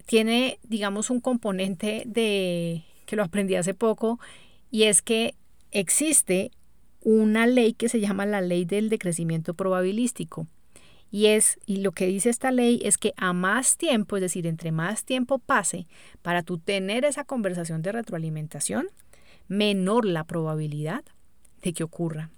tiene, 0.06 0.60
digamos, 0.64 1.10
un 1.10 1.22
componente 1.22 2.04
de 2.06 2.84
que 3.06 3.16
lo 3.16 3.24
aprendí 3.24 3.56
hace 3.56 3.74
poco 3.74 4.20
y 4.72 4.84
es 4.84 5.02
que 5.02 5.36
existe 5.72 6.52
una 7.00 7.48
ley 7.48 7.72
que 7.72 7.88
se 7.88 8.02
llama 8.02 8.26
la 8.26 8.42
ley 8.42 8.66
del 8.66 8.90
decrecimiento 8.90 9.54
probabilístico. 9.54 10.48
Y 11.12 11.28
es, 11.28 11.60
y 11.66 11.78
lo 11.78 11.94
que 11.94 12.08
dice 12.08 12.30
esta 12.30 12.52
ley 12.52 12.82
es 12.84 12.98
que 12.98 13.14
a 13.16 13.32
más 13.32 13.78
tiempo, 13.78 14.18
es 14.18 14.22
decir, 14.22 14.46
entre 14.46 14.74
más 14.74 15.06
tiempo 15.06 15.40
pase 15.40 15.88
para 16.22 16.44
tú 16.44 16.58
tener 16.58 17.06
esa 17.06 17.24
conversación 17.24 17.84
de 17.84 17.94
retroalimentación, 17.94 18.90
menor 19.48 20.04
la 20.04 20.26
probabilidad 20.26 21.06
de 21.62 21.72
que 21.72 21.86
ocurra. 21.86 22.32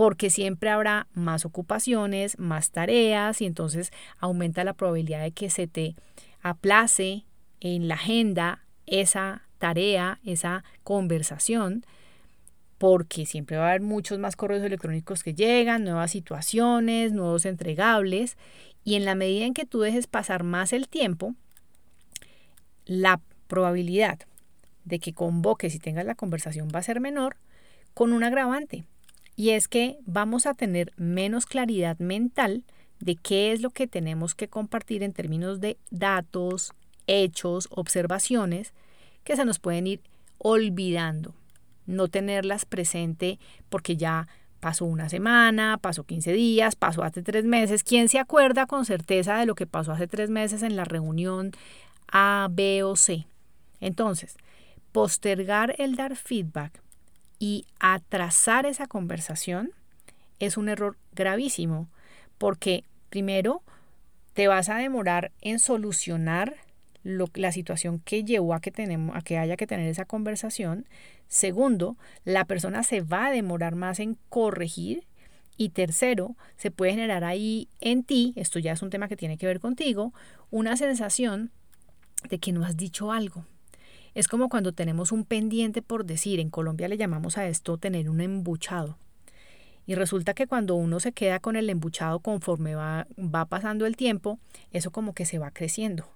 Porque 0.00 0.30
siempre 0.30 0.70
habrá 0.70 1.08
más 1.12 1.44
ocupaciones, 1.44 2.38
más 2.38 2.70
tareas 2.70 3.42
y 3.42 3.44
entonces 3.44 3.90
aumenta 4.18 4.64
la 4.64 4.72
probabilidad 4.72 5.20
de 5.20 5.32
que 5.32 5.50
se 5.50 5.66
te 5.66 5.94
aplace 6.40 7.26
en 7.60 7.86
la 7.86 7.96
agenda 7.96 8.64
esa 8.86 9.42
tarea, 9.58 10.18
esa 10.24 10.64
conversación 10.84 11.84
porque 12.78 13.26
siempre 13.26 13.58
va 13.58 13.66
a 13.66 13.68
haber 13.68 13.82
muchos 13.82 14.18
más 14.18 14.36
correos 14.36 14.62
electrónicos 14.62 15.22
que 15.22 15.34
llegan, 15.34 15.84
nuevas 15.84 16.12
situaciones, 16.12 17.12
nuevos 17.12 17.44
entregables, 17.44 18.38
y 18.84 18.94
en 18.94 19.04
la 19.04 19.14
medida 19.14 19.44
en 19.44 19.52
que 19.52 19.66
tú 19.66 19.80
dejes 19.80 20.06
pasar 20.06 20.44
más 20.44 20.72
el 20.72 20.88
tiempo, 20.88 21.34
la 22.86 23.20
probabilidad 23.48 24.18
de 24.86 24.98
que 24.98 25.12
convoques 25.12 25.74
y 25.74 25.78
tengas 25.78 26.06
la 26.06 26.14
conversación 26.14 26.70
va 26.74 26.78
a 26.78 26.84
ser 26.84 27.00
menor 27.00 27.36
con 27.92 28.14
un 28.14 28.24
agravante, 28.24 28.86
y 29.40 29.52
es 29.52 29.68
que 29.68 29.96
vamos 30.04 30.44
a 30.44 30.52
tener 30.52 30.92
menos 30.98 31.46
claridad 31.46 31.98
mental 31.98 32.62
de 32.98 33.16
qué 33.16 33.52
es 33.52 33.62
lo 33.62 33.70
que 33.70 33.86
tenemos 33.86 34.34
que 34.34 34.48
compartir 34.48 35.02
en 35.02 35.14
términos 35.14 35.60
de 35.60 35.78
datos, 35.90 36.74
hechos, 37.06 37.66
observaciones, 37.70 38.74
que 39.24 39.36
se 39.36 39.46
nos 39.46 39.58
pueden 39.58 39.86
ir 39.86 40.02
olvidando 40.36 41.34
no 41.86 42.08
tenerlas 42.08 42.66
presente 42.66 43.38
porque 43.70 43.96
ya 43.96 44.28
pasó 44.60 44.84
una 44.84 45.08
semana, 45.08 45.78
pasó 45.80 46.04
15 46.04 46.34
días, 46.34 46.76
pasó 46.76 47.02
hace 47.02 47.22
tres 47.22 47.46
meses. 47.46 47.82
¿Quién 47.82 48.10
se 48.10 48.18
acuerda 48.18 48.66
con 48.66 48.84
certeza 48.84 49.38
de 49.38 49.46
lo 49.46 49.54
que 49.54 49.66
pasó 49.66 49.92
hace 49.92 50.06
tres 50.06 50.28
meses 50.28 50.62
en 50.62 50.76
la 50.76 50.84
reunión 50.84 51.52
A, 52.12 52.46
B 52.50 52.82
o 52.82 52.94
C? 52.94 53.26
Entonces, 53.80 54.36
postergar 54.92 55.76
el 55.78 55.96
dar 55.96 56.14
feedback 56.14 56.82
Y 57.40 57.66
atrasar 57.80 58.66
esa 58.66 58.86
conversación 58.86 59.72
es 60.38 60.56
un 60.56 60.68
error 60.68 60.96
gravísimo 61.12 61.88
porque 62.38 62.84
primero 63.08 63.62
te 64.34 64.46
vas 64.46 64.68
a 64.68 64.76
demorar 64.76 65.32
en 65.40 65.58
solucionar 65.58 66.54
la 67.02 67.50
situación 67.50 67.98
que 68.00 68.24
llevó 68.24 68.54
a 68.54 68.60
que, 68.60 68.70
tenemos, 68.70 69.16
a 69.16 69.22
que 69.22 69.38
haya 69.38 69.56
que 69.56 69.66
tener 69.66 69.88
esa 69.88 70.04
conversación. 70.04 70.86
Segundo, 71.28 71.96
la 72.24 72.44
persona 72.44 72.82
se 72.82 73.00
va 73.00 73.26
a 73.26 73.30
demorar 73.32 73.74
más 73.74 74.00
en 74.00 74.16
corregir. 74.28 75.06
Y 75.56 75.70
tercero, 75.70 76.36
se 76.56 76.70
puede 76.70 76.92
generar 76.92 77.24
ahí 77.24 77.68
en 77.80 78.02
ti, 78.02 78.32
esto 78.36 78.58
ya 78.58 78.72
es 78.72 78.82
un 78.82 78.88
tema 78.88 79.08
que 79.08 79.16
tiene 79.16 79.36
que 79.36 79.46
ver 79.46 79.60
contigo, 79.60 80.14
una 80.50 80.76
sensación 80.76 81.50
de 82.28 82.38
que 82.38 82.52
no 82.52 82.64
has 82.64 82.76
dicho 82.76 83.12
algo. 83.12 83.44
Es 84.14 84.28
como 84.28 84.48
cuando 84.48 84.72
tenemos 84.72 85.12
un 85.12 85.24
pendiente 85.24 85.82
por 85.82 86.04
decir, 86.04 86.40
en 86.40 86.50
Colombia 86.50 86.88
le 86.88 86.96
llamamos 86.96 87.38
a 87.38 87.46
esto 87.46 87.78
tener 87.78 88.10
un 88.10 88.20
embuchado. 88.20 88.98
Y 89.86 89.94
resulta 89.94 90.34
que 90.34 90.46
cuando 90.46 90.74
uno 90.74 91.00
se 91.00 91.12
queda 91.12 91.40
con 91.40 91.56
el 91.56 91.68
embuchado 91.70 92.20
conforme 92.20 92.74
va, 92.74 93.06
va 93.18 93.46
pasando 93.46 93.86
el 93.86 93.96
tiempo, 93.96 94.38
eso 94.72 94.90
como 94.90 95.14
que 95.14 95.26
se 95.26 95.38
va 95.38 95.50
creciendo 95.50 96.06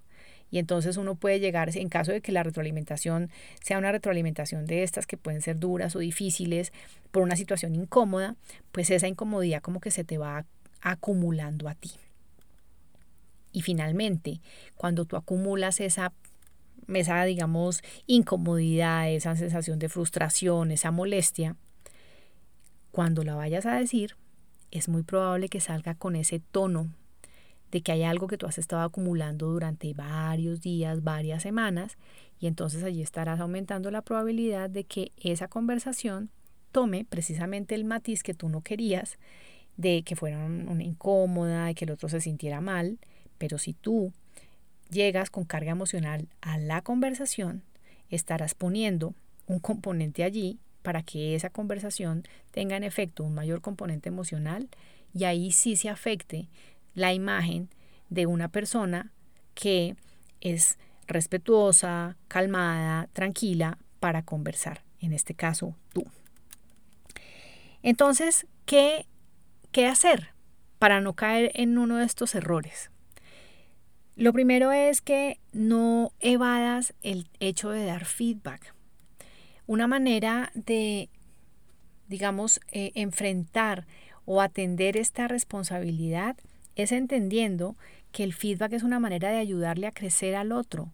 y 0.54 0.58
entonces 0.58 0.96
uno 0.98 1.16
puede 1.16 1.40
llegar, 1.40 1.76
en 1.76 1.88
caso 1.88 2.12
de 2.12 2.20
que 2.20 2.30
la 2.30 2.44
retroalimentación 2.44 3.28
sea 3.60 3.76
una 3.76 3.90
retroalimentación 3.90 4.66
de 4.66 4.84
estas 4.84 5.04
que 5.04 5.16
pueden 5.16 5.42
ser 5.42 5.58
duras 5.58 5.96
o 5.96 5.98
difíciles 5.98 6.72
por 7.10 7.24
una 7.24 7.34
situación 7.34 7.74
incómoda, 7.74 8.36
pues 8.70 8.90
esa 8.90 9.08
incomodidad 9.08 9.62
como 9.62 9.80
que 9.80 9.90
se 9.90 10.04
te 10.04 10.16
va 10.16 10.44
acumulando 10.80 11.68
a 11.68 11.74
ti. 11.74 11.90
Y 13.50 13.62
finalmente, 13.62 14.40
cuando 14.76 15.06
tú 15.06 15.16
acumulas 15.16 15.80
esa 15.80 16.12
esa, 16.92 17.24
digamos, 17.24 17.82
incomodidad, 18.06 19.10
esa 19.10 19.36
sensación 19.36 19.78
de 19.78 19.88
frustración, 19.88 20.70
esa 20.70 20.90
molestia, 20.90 21.56
cuando 22.90 23.24
la 23.24 23.34
vayas 23.34 23.66
a 23.66 23.74
decir, 23.74 24.16
es 24.70 24.88
muy 24.88 25.02
probable 25.02 25.48
que 25.48 25.60
salga 25.60 25.94
con 25.94 26.16
ese 26.16 26.40
tono 26.40 26.90
de 27.70 27.82
que 27.82 27.90
hay 27.90 28.04
algo 28.04 28.28
que 28.28 28.38
tú 28.38 28.46
has 28.46 28.58
estado 28.58 28.82
acumulando 28.82 29.48
durante 29.48 29.92
varios 29.94 30.60
días, 30.60 31.02
varias 31.02 31.42
semanas, 31.42 31.98
y 32.38 32.46
entonces 32.46 32.84
allí 32.84 33.02
estarás 33.02 33.40
aumentando 33.40 33.90
la 33.90 34.02
probabilidad 34.02 34.70
de 34.70 34.84
que 34.84 35.10
esa 35.16 35.48
conversación 35.48 36.30
tome 36.70 37.04
precisamente 37.04 37.74
el 37.74 37.84
matiz 37.84 38.22
que 38.22 38.34
tú 38.34 38.48
no 38.48 38.60
querías, 38.60 39.18
de 39.76 40.04
que 40.04 40.14
fuera 40.14 40.38
una 40.44 40.84
incómoda, 40.84 41.66
de 41.66 41.74
que 41.74 41.84
el 41.84 41.90
otro 41.90 42.08
se 42.08 42.20
sintiera 42.20 42.60
mal, 42.60 43.00
pero 43.38 43.58
si 43.58 43.72
tú 43.72 44.12
llegas 44.90 45.30
con 45.30 45.44
carga 45.44 45.72
emocional 45.72 46.28
a 46.40 46.58
la 46.58 46.82
conversación, 46.82 47.62
estarás 48.10 48.54
poniendo 48.54 49.14
un 49.46 49.58
componente 49.58 50.24
allí 50.24 50.58
para 50.82 51.02
que 51.02 51.34
esa 51.34 51.50
conversación 51.50 52.24
tenga 52.50 52.76
en 52.76 52.84
efecto 52.84 53.24
un 53.24 53.34
mayor 53.34 53.60
componente 53.60 54.08
emocional 54.08 54.68
y 55.14 55.24
ahí 55.24 55.52
sí 55.52 55.76
se 55.76 55.88
afecte 55.88 56.48
la 56.94 57.12
imagen 57.12 57.68
de 58.10 58.26
una 58.26 58.48
persona 58.48 59.12
que 59.54 59.96
es 60.40 60.78
respetuosa, 61.06 62.16
calmada, 62.28 63.08
tranquila 63.12 63.78
para 64.00 64.22
conversar, 64.22 64.82
en 65.00 65.12
este 65.12 65.34
caso 65.34 65.74
tú. 65.92 66.04
Entonces, 67.82 68.46
¿qué, 68.66 69.06
qué 69.72 69.86
hacer 69.86 70.30
para 70.78 71.00
no 71.00 71.14
caer 71.14 71.50
en 71.54 71.78
uno 71.78 71.96
de 71.96 72.04
estos 72.04 72.34
errores? 72.34 72.90
Lo 74.16 74.32
primero 74.32 74.70
es 74.70 75.00
que 75.00 75.40
no 75.52 76.12
evadas 76.20 76.94
el 77.02 77.28
hecho 77.40 77.70
de 77.70 77.84
dar 77.84 78.04
feedback. 78.04 78.72
Una 79.66 79.88
manera 79.88 80.52
de, 80.54 81.08
digamos, 82.06 82.60
eh, 82.70 82.92
enfrentar 82.94 83.86
o 84.24 84.40
atender 84.40 84.96
esta 84.96 85.26
responsabilidad 85.26 86.36
es 86.76 86.92
entendiendo 86.92 87.76
que 88.12 88.22
el 88.22 88.34
feedback 88.34 88.74
es 88.74 88.84
una 88.84 89.00
manera 89.00 89.30
de 89.30 89.38
ayudarle 89.38 89.88
a 89.88 89.92
crecer 89.92 90.36
al 90.36 90.52
otro, 90.52 90.92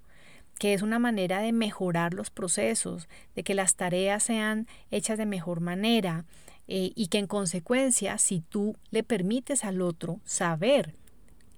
que 0.59 0.72
es 0.72 0.80
una 0.80 0.98
manera 0.98 1.40
de 1.40 1.52
mejorar 1.52 2.14
los 2.14 2.30
procesos, 2.30 3.06
de 3.35 3.42
que 3.42 3.54
las 3.54 3.74
tareas 3.74 4.22
sean 4.22 4.66
hechas 4.90 5.18
de 5.18 5.26
mejor 5.26 5.61
manera 5.61 6.24
eh, 6.68 6.92
y 6.94 7.09
que 7.09 7.18
en 7.18 7.26
consecuencia, 7.26 8.16
si 8.16 8.40
tú 8.40 8.76
le 8.90 9.02
permites 9.02 9.64
al 9.64 9.83
otro 9.83 10.20
saber 10.24 10.94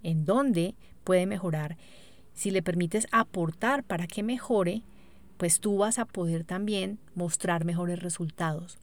en 0.03 0.25
dónde 0.25 0.75
puede 1.05 1.27
mejorar, 1.27 1.77
si 2.35 2.51
le 2.51 2.63
permites 2.63 3.07
aportar 3.13 3.85
para 3.85 4.07
que 4.07 4.23
mejore, 4.23 4.83
pues 5.37 5.61
tú 5.61 5.77
vas 5.77 5.99
a 5.99 6.05
poder 6.05 6.45
también 6.45 6.99
mostrar 7.15 7.65
mejores 7.65 8.01
resultados. 8.01 8.79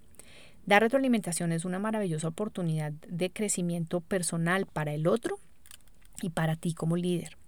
Dar 0.65 0.84
retroalimentación 0.84 1.51
es 1.51 1.65
una 1.65 1.79
maravillosa 1.79 2.27
oportunidad 2.27 2.91
de 2.91 3.32
crecimiento 3.32 4.01
personal 4.01 4.67
para 4.67 4.93
el 4.93 5.08
otro 5.08 5.39
y 6.21 6.29
para 6.29 6.55
ti 6.55 6.73
como 6.73 6.95
líder. 6.95 7.38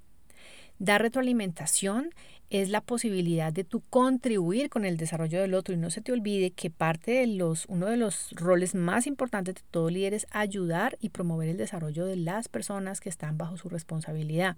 Dar 0.82 1.04
retroalimentación 1.04 2.10
es 2.50 2.70
la 2.70 2.82
posibilidad 2.82 3.54
de 3.54 3.64
tú 3.64 3.84
contribuir 3.92 4.72
con 4.72 4.84
el 4.84 4.98
desarrollo 4.98 5.40
del 5.40 5.54
otro 5.54 5.76
y 5.76 5.78
no 5.78 5.92
se 5.92 6.02
te 6.02 6.12
olvide 6.12 6.50
que 6.50 6.72
parte 6.72 7.12
de 7.12 7.28
los 7.28 7.68
uno 7.68 7.86
de 7.86 7.98
los 7.98 8.32
roles 8.32 8.74
más 8.74 9.06
importantes 9.06 9.54
de 9.54 9.62
todo 9.70 9.92
líder 9.92 10.16
es 10.16 10.26
ayudar 10.32 10.98
y 11.00 11.10
promover 11.10 11.50
el 11.50 11.58
desarrollo 11.58 12.08
de 12.08 12.16
las 12.16 12.50
personas 12.50 13.00
que 13.00 13.10
están 13.10 13.38
bajo 13.38 13.58
su 13.58 13.70
responsabilidad. 13.70 14.58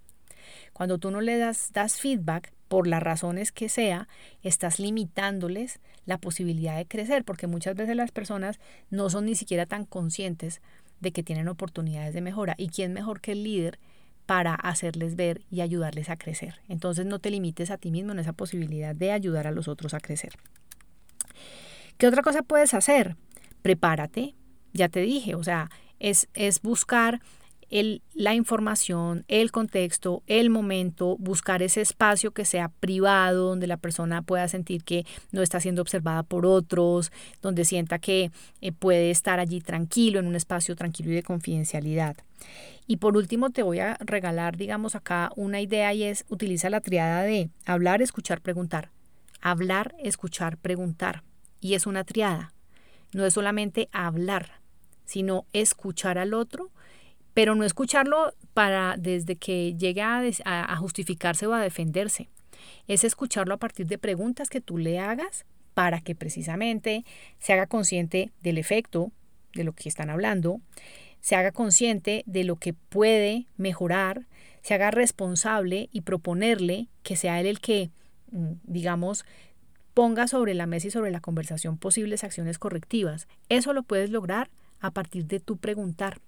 Cuando 0.71 0.97
tú 0.97 1.11
no 1.11 1.19
le 1.19 1.37
das, 1.37 1.71
das 1.73 1.99
feedback, 1.99 2.53
por 2.69 2.87
las 2.87 3.03
razones 3.03 3.51
que 3.51 3.67
sea, 3.67 4.07
estás 4.43 4.79
limitándoles 4.79 5.81
la 6.05 6.19
posibilidad 6.19 6.77
de 6.77 6.85
crecer, 6.85 7.25
porque 7.25 7.47
muchas 7.47 7.75
veces 7.75 7.97
las 7.97 8.13
personas 8.13 8.61
no 8.89 9.09
son 9.09 9.25
ni 9.25 9.35
siquiera 9.35 9.65
tan 9.65 9.83
conscientes 9.83 10.61
de 11.01 11.11
que 11.11 11.21
tienen 11.21 11.49
oportunidades 11.49 12.13
de 12.13 12.21
mejora. 12.21 12.55
¿Y 12.57 12.69
quién 12.69 12.93
mejor 12.93 13.19
que 13.19 13.33
el 13.33 13.43
líder 13.43 13.77
para 14.25 14.55
hacerles 14.55 15.15
ver 15.15 15.41
y 15.49 15.61
ayudarles 15.61 16.09
a 16.09 16.17
crecer? 16.17 16.61
Entonces 16.67 17.05
no 17.05 17.19
te 17.19 17.29
limites 17.29 17.71
a 17.71 17.77
ti 17.77 17.91
mismo 17.91 18.11
en 18.11 18.19
esa 18.19 18.33
posibilidad 18.33 18.95
de 18.95 19.11
ayudar 19.11 19.47
a 19.47 19.51
los 19.51 19.67
otros 19.67 19.93
a 19.93 19.99
crecer. 19.99 20.33
¿Qué 21.97 22.07
otra 22.07 22.23
cosa 22.23 22.41
puedes 22.41 22.73
hacer? 22.73 23.15
Prepárate, 23.61 24.35
ya 24.73 24.89
te 24.89 25.01
dije, 25.01 25.35
o 25.35 25.43
sea, 25.43 25.69
es, 25.99 26.27
es 26.33 26.61
buscar 26.61 27.21
la 28.13 28.35
información, 28.35 29.25
el 29.27 29.51
contexto, 29.51 30.21
el 30.27 30.51
momento, 30.51 31.17
buscar 31.17 31.63
ese 31.63 31.81
espacio 31.81 32.31
que 32.31 32.45
sea 32.45 32.69
privado, 32.69 33.49
donde 33.49 33.65
la 33.65 33.77
persona 33.77 34.21
pueda 34.21 34.47
sentir 34.47 34.83
que 34.83 35.07
no 35.31 35.41
está 35.41 35.59
siendo 35.59 35.81
observada 35.81 36.21
por 36.21 36.45
otros, 36.45 37.11
donde 37.41 37.65
sienta 37.65 37.97
que 37.97 38.31
eh, 38.61 38.71
puede 38.73 39.09
estar 39.09 39.39
allí 39.39 39.59
tranquilo, 39.59 40.19
en 40.19 40.27
un 40.27 40.35
espacio 40.35 40.75
tranquilo 40.75 41.11
y 41.11 41.15
de 41.15 41.23
confidencialidad. 41.23 42.15
Y 42.85 42.97
por 42.97 43.17
último 43.17 43.49
te 43.49 43.63
voy 43.63 43.79
a 43.79 43.97
regalar, 44.01 44.55
digamos, 44.55 44.93
acá 44.93 45.31
una 45.35 45.59
idea 45.59 45.91
y 45.95 46.03
es 46.03 46.25
utiliza 46.29 46.69
la 46.69 46.81
triada 46.81 47.23
de 47.23 47.49
hablar, 47.65 48.03
escuchar, 48.03 48.41
preguntar. 48.41 48.91
Hablar, 49.41 49.95
escuchar, 49.97 50.57
preguntar. 50.57 51.23
Y 51.59 51.73
es 51.73 51.87
una 51.87 52.03
triada. 52.03 52.53
No 53.13 53.25
es 53.25 53.33
solamente 53.33 53.89
hablar, 53.91 54.59
sino 55.05 55.47
escuchar 55.53 56.19
al 56.19 56.35
otro 56.35 56.69
pero 57.33 57.55
no 57.55 57.63
escucharlo 57.63 58.33
para 58.53 58.95
desde 58.97 59.35
que 59.35 59.75
llegue 59.75 60.01
a, 60.01 60.75
justificarse 60.77 61.47
o 61.47 61.53
a 61.53 61.61
defenderse. 61.61 62.29
Es 62.87 63.03
escucharlo 63.03 63.55
a 63.55 63.57
partir 63.57 63.87
de 63.87 63.97
preguntas 63.97 64.49
que 64.49 64.61
tú 64.61 64.77
le 64.77 64.99
hagas 64.99 65.45
para 65.73 66.01
que 66.01 66.15
precisamente 66.15 67.03
se 67.39 67.53
haga 67.53 67.67
consciente 67.67 68.31
del 68.41 68.57
efecto 68.57 69.11
de 69.53 69.63
lo 69.63 69.73
que 69.73 69.89
están 69.89 70.09
hablando, 70.09 70.61
se 71.19 71.35
haga 71.35 71.51
consciente 71.51 72.23
de 72.27 72.43
lo 72.43 72.57
que 72.57 72.73
puede 72.73 73.47
mejorar, 73.57 74.27
se 74.61 74.73
haga 74.73 74.91
responsable 74.91 75.89
y 75.91 76.01
proponerle 76.01 76.87
que 77.01 77.15
sea 77.15 77.39
él 77.39 77.47
el 77.47 77.59
que, 77.59 77.91
mm, 78.31 78.53
digamos, 78.63 79.25
ponga 79.93 80.27
sobre 80.27 80.53
la 80.53 80.65
mesa 80.65 80.87
y 80.87 80.91
sobre 80.91 81.11
la 81.11 81.21
conversación 81.21 81.77
posibles 81.77 82.23
acciones 82.23 82.59
correctivas. 82.59 83.27
Eso 83.49 83.73
lo 83.73 83.83
puedes 83.83 84.09
lograr 84.09 84.49
a 84.79 84.91
partir 84.91 85.25
de 85.25 85.39
tu 85.39 85.57
preguntar. 85.57 86.19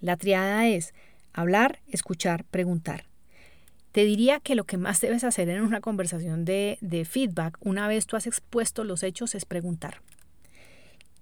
La 0.00 0.16
triada 0.16 0.66
es 0.66 0.94
hablar, 1.32 1.80
escuchar, 1.88 2.44
preguntar. 2.44 3.04
Te 3.92 4.04
diría 4.04 4.38
que 4.38 4.54
lo 4.54 4.64
que 4.64 4.76
más 4.76 5.00
debes 5.00 5.24
hacer 5.24 5.48
en 5.48 5.62
una 5.62 5.80
conversación 5.80 6.44
de, 6.44 6.78
feedback, 7.08 7.58
una 7.60 7.88
vez 7.88 8.06
tú 8.06 8.16
has 8.16 8.26
expuesto 8.26 8.84
los 8.84 9.02
hechos, 9.02 9.34
es 9.34 9.44
preguntar. 9.44 10.02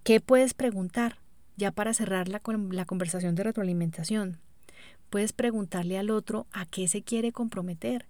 ¿Qué 0.03 0.21
puedes 0.21 0.53
preguntar? 0.53 1.19
Ya 1.57 1.71
para 1.71 1.95
cerrar 1.95 2.29
la, 2.29 2.43
la 2.71 2.85
conversación 2.85 3.35
de 3.35 3.45
retroalimentación. 3.45 4.41
Puedes 5.09 5.33
preguntarle 5.33 5.97
al 5.97 6.11
otro 6.11 6.47
a 6.53 6.67
qué 6.67 6.87
se 6.89 7.03
quiere 7.03 7.33
comprometer. 7.33 8.07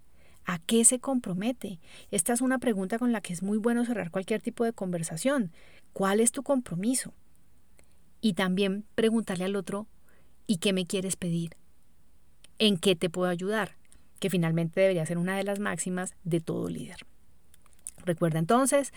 ¿A 0.46 0.58
qué 0.58 0.84
se 0.84 1.00
compromete? 1.00 1.80
Esta 2.10 2.32
es 2.32 2.40
una 2.40 2.58
pregunta 2.58 2.98
con 2.98 3.12
la 3.12 3.20
que 3.20 3.32
es 3.32 3.42
muy 3.42 3.58
bueno 3.58 3.84
cerrar 3.84 4.10
cualquier 4.10 4.40
tipo 4.40 4.64
de 4.64 4.72
conversación. 4.72 5.52
¿Cuál 5.92 6.20
es 6.20 6.32
tu 6.32 6.42
compromiso? 6.42 7.14
Y 8.20 8.34
también 8.34 8.84
preguntarle 8.94 9.44
al 9.44 9.56
otro 9.56 9.86
¿Y 10.46 10.58
qué 10.58 10.72
me 10.72 10.86
quieres 10.86 11.16
pedir? 11.16 11.56
¿En 12.58 12.78
qué 12.78 12.96
te 12.96 13.10
puedo 13.10 13.28
ayudar? 13.28 13.76
Que 14.20 14.30
finalmente 14.30 14.80
debería 14.80 15.06
ser 15.06 15.18
una 15.18 15.36
de 15.36 15.44
las 15.44 15.58
máximas 15.58 16.14
de 16.24 16.40
todo 16.40 16.68
líder. 16.68 16.98
Recuerda 18.04 18.38
entonces, 18.38 18.92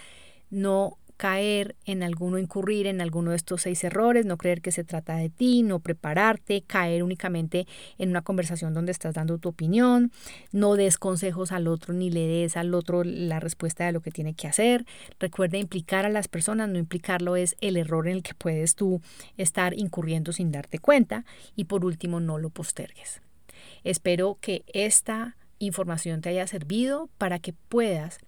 no 0.49 0.97
caer 1.19 1.75
en 1.84 2.01
alguno, 2.01 2.38
incurrir 2.38 2.88
en 2.88 3.01
alguno 3.01 3.32
de 3.32 3.36
estos 3.36 3.63
seis 3.63 3.84
errores, 3.84 4.25
no 4.25 4.38
creer 4.38 4.62
que 4.62 4.71
se 4.71 4.86
trata 4.86 5.17
de 5.17 5.29
ti, 5.29 5.63
no 5.63 5.79
prepararte, 5.79 6.62
caer 6.62 7.03
únicamente 7.03 7.67
en 7.97 8.12
una 8.12 8.21
conversación 8.21 8.73
donde 8.73 8.93
estás 8.93 9.15
dando 9.15 9.38
tu 9.38 9.49
opinión, 9.49 10.13
no 10.53 10.75
des 10.75 10.97
consejos 10.97 11.51
al 11.51 11.67
otro 11.67 11.93
ni 11.93 12.10
le 12.10 12.25
des 12.25 12.55
al 12.55 12.73
otro 12.73 13.03
la 13.03 13.41
respuesta 13.41 13.86
de 13.86 13.91
lo 13.91 13.99
que 13.99 14.12
tiene 14.12 14.34
que 14.34 14.47
hacer. 14.47 14.86
Recuerda 15.19 15.58
implicar 15.58 16.05
a 16.05 16.10
las 16.10 16.29
personas, 16.29 16.69
no 16.69 16.79
implicarlo 16.79 17.36
es 17.36 17.58
el 17.60 17.75
error 17.75 18.08
en 18.08 18.15
el 18.15 18.23
que 18.23 18.34
puedes 18.34 18.75
tú 18.75 19.01
estar 19.36 19.77
incurriendo 19.77 20.32
sin 20.32 20.53
darte 20.53 20.79
cuenta. 20.79 21.25
Y 21.53 21.65
por 21.65 21.84
último, 21.84 22.21
no 22.21 22.38
lo 22.38 22.49
postergues. 22.49 23.21
Espero 23.84 24.38
que 24.39 24.63
esta 24.67 25.36
información 25.60 26.21
te 26.21 26.29
haya 26.29 26.47
servido 26.47 27.10
para 27.17 27.39
que 27.39 27.51
puedas 27.51 28.19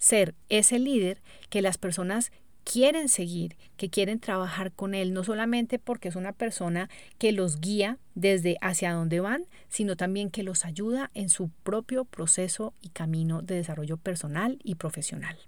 ser 0.00 0.34
ese 0.48 0.80
líder 0.80 1.22
que 1.50 1.62
las 1.62 1.78
personas 1.78 2.32
quieren 2.64 3.08
seguir, 3.08 3.56
que 3.76 3.90
quieren 3.90 4.18
trabajar 4.18 4.72
con 4.72 4.94
él, 4.94 5.12
no 5.12 5.24
solamente 5.24 5.78
porque 5.78 6.08
es 6.08 6.16
una 6.16 6.32
persona 6.32 6.88
que 7.18 7.32
los 7.32 7.60
guía 7.60 7.98
desde 8.14 8.56
hacia 8.60 8.92
dónde 8.92 9.20
van, 9.20 9.44
sino 9.68 9.96
también 9.96 10.30
que 10.30 10.42
los 10.42 10.64
ayuda 10.64 11.10
en 11.14 11.28
su 11.30 11.50
propio 11.62 12.04
proceso 12.04 12.74
y 12.80 12.88
camino 12.88 13.42
de 13.42 13.56
desarrollo 13.56 13.96
personal 13.96 14.58
y 14.64 14.74
profesional. 14.74 15.38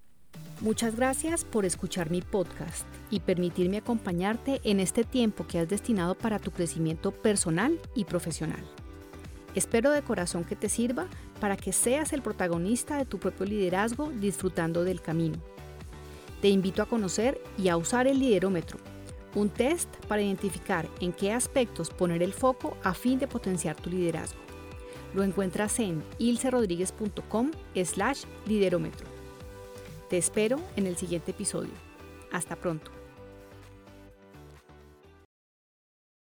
Muchas 0.60 0.94
gracias 0.94 1.44
por 1.44 1.64
escuchar 1.64 2.10
mi 2.10 2.22
podcast 2.22 2.86
y 3.10 3.20
permitirme 3.20 3.78
acompañarte 3.78 4.60
en 4.64 4.78
este 4.78 5.02
tiempo 5.02 5.46
que 5.46 5.58
has 5.58 5.68
destinado 5.68 6.14
para 6.14 6.38
tu 6.38 6.52
crecimiento 6.52 7.10
personal 7.10 7.80
y 7.96 8.04
profesional. 8.04 8.64
Espero 9.54 9.90
de 9.90 10.02
corazón 10.02 10.44
que 10.44 10.56
te 10.56 10.68
sirva 10.68 11.08
para 11.42 11.56
que 11.56 11.72
seas 11.72 12.12
el 12.12 12.22
protagonista 12.22 12.96
de 12.96 13.04
tu 13.04 13.18
propio 13.18 13.44
liderazgo 13.44 14.12
disfrutando 14.12 14.84
del 14.84 15.00
camino. 15.02 15.38
Te 16.40 16.46
invito 16.46 16.82
a 16.82 16.86
conocer 16.86 17.42
y 17.58 17.66
a 17.66 17.76
usar 17.76 18.06
el 18.06 18.20
liderómetro, 18.20 18.78
un 19.34 19.48
test 19.48 19.88
para 20.06 20.22
identificar 20.22 20.88
en 21.00 21.12
qué 21.12 21.32
aspectos 21.32 21.90
poner 21.90 22.22
el 22.22 22.32
foco 22.32 22.76
a 22.84 22.94
fin 22.94 23.18
de 23.18 23.26
potenciar 23.26 23.74
tu 23.74 23.90
liderazgo. 23.90 24.38
Lo 25.14 25.24
encuentras 25.24 25.80
en 25.80 26.04
ilcerodríguez.com 26.20 27.50
slash 27.74 28.22
liderómetro. 28.46 29.08
Te 30.08 30.18
espero 30.18 30.60
en 30.76 30.86
el 30.86 30.96
siguiente 30.96 31.32
episodio. 31.32 31.72
Hasta 32.30 32.54
pronto. 32.54 33.01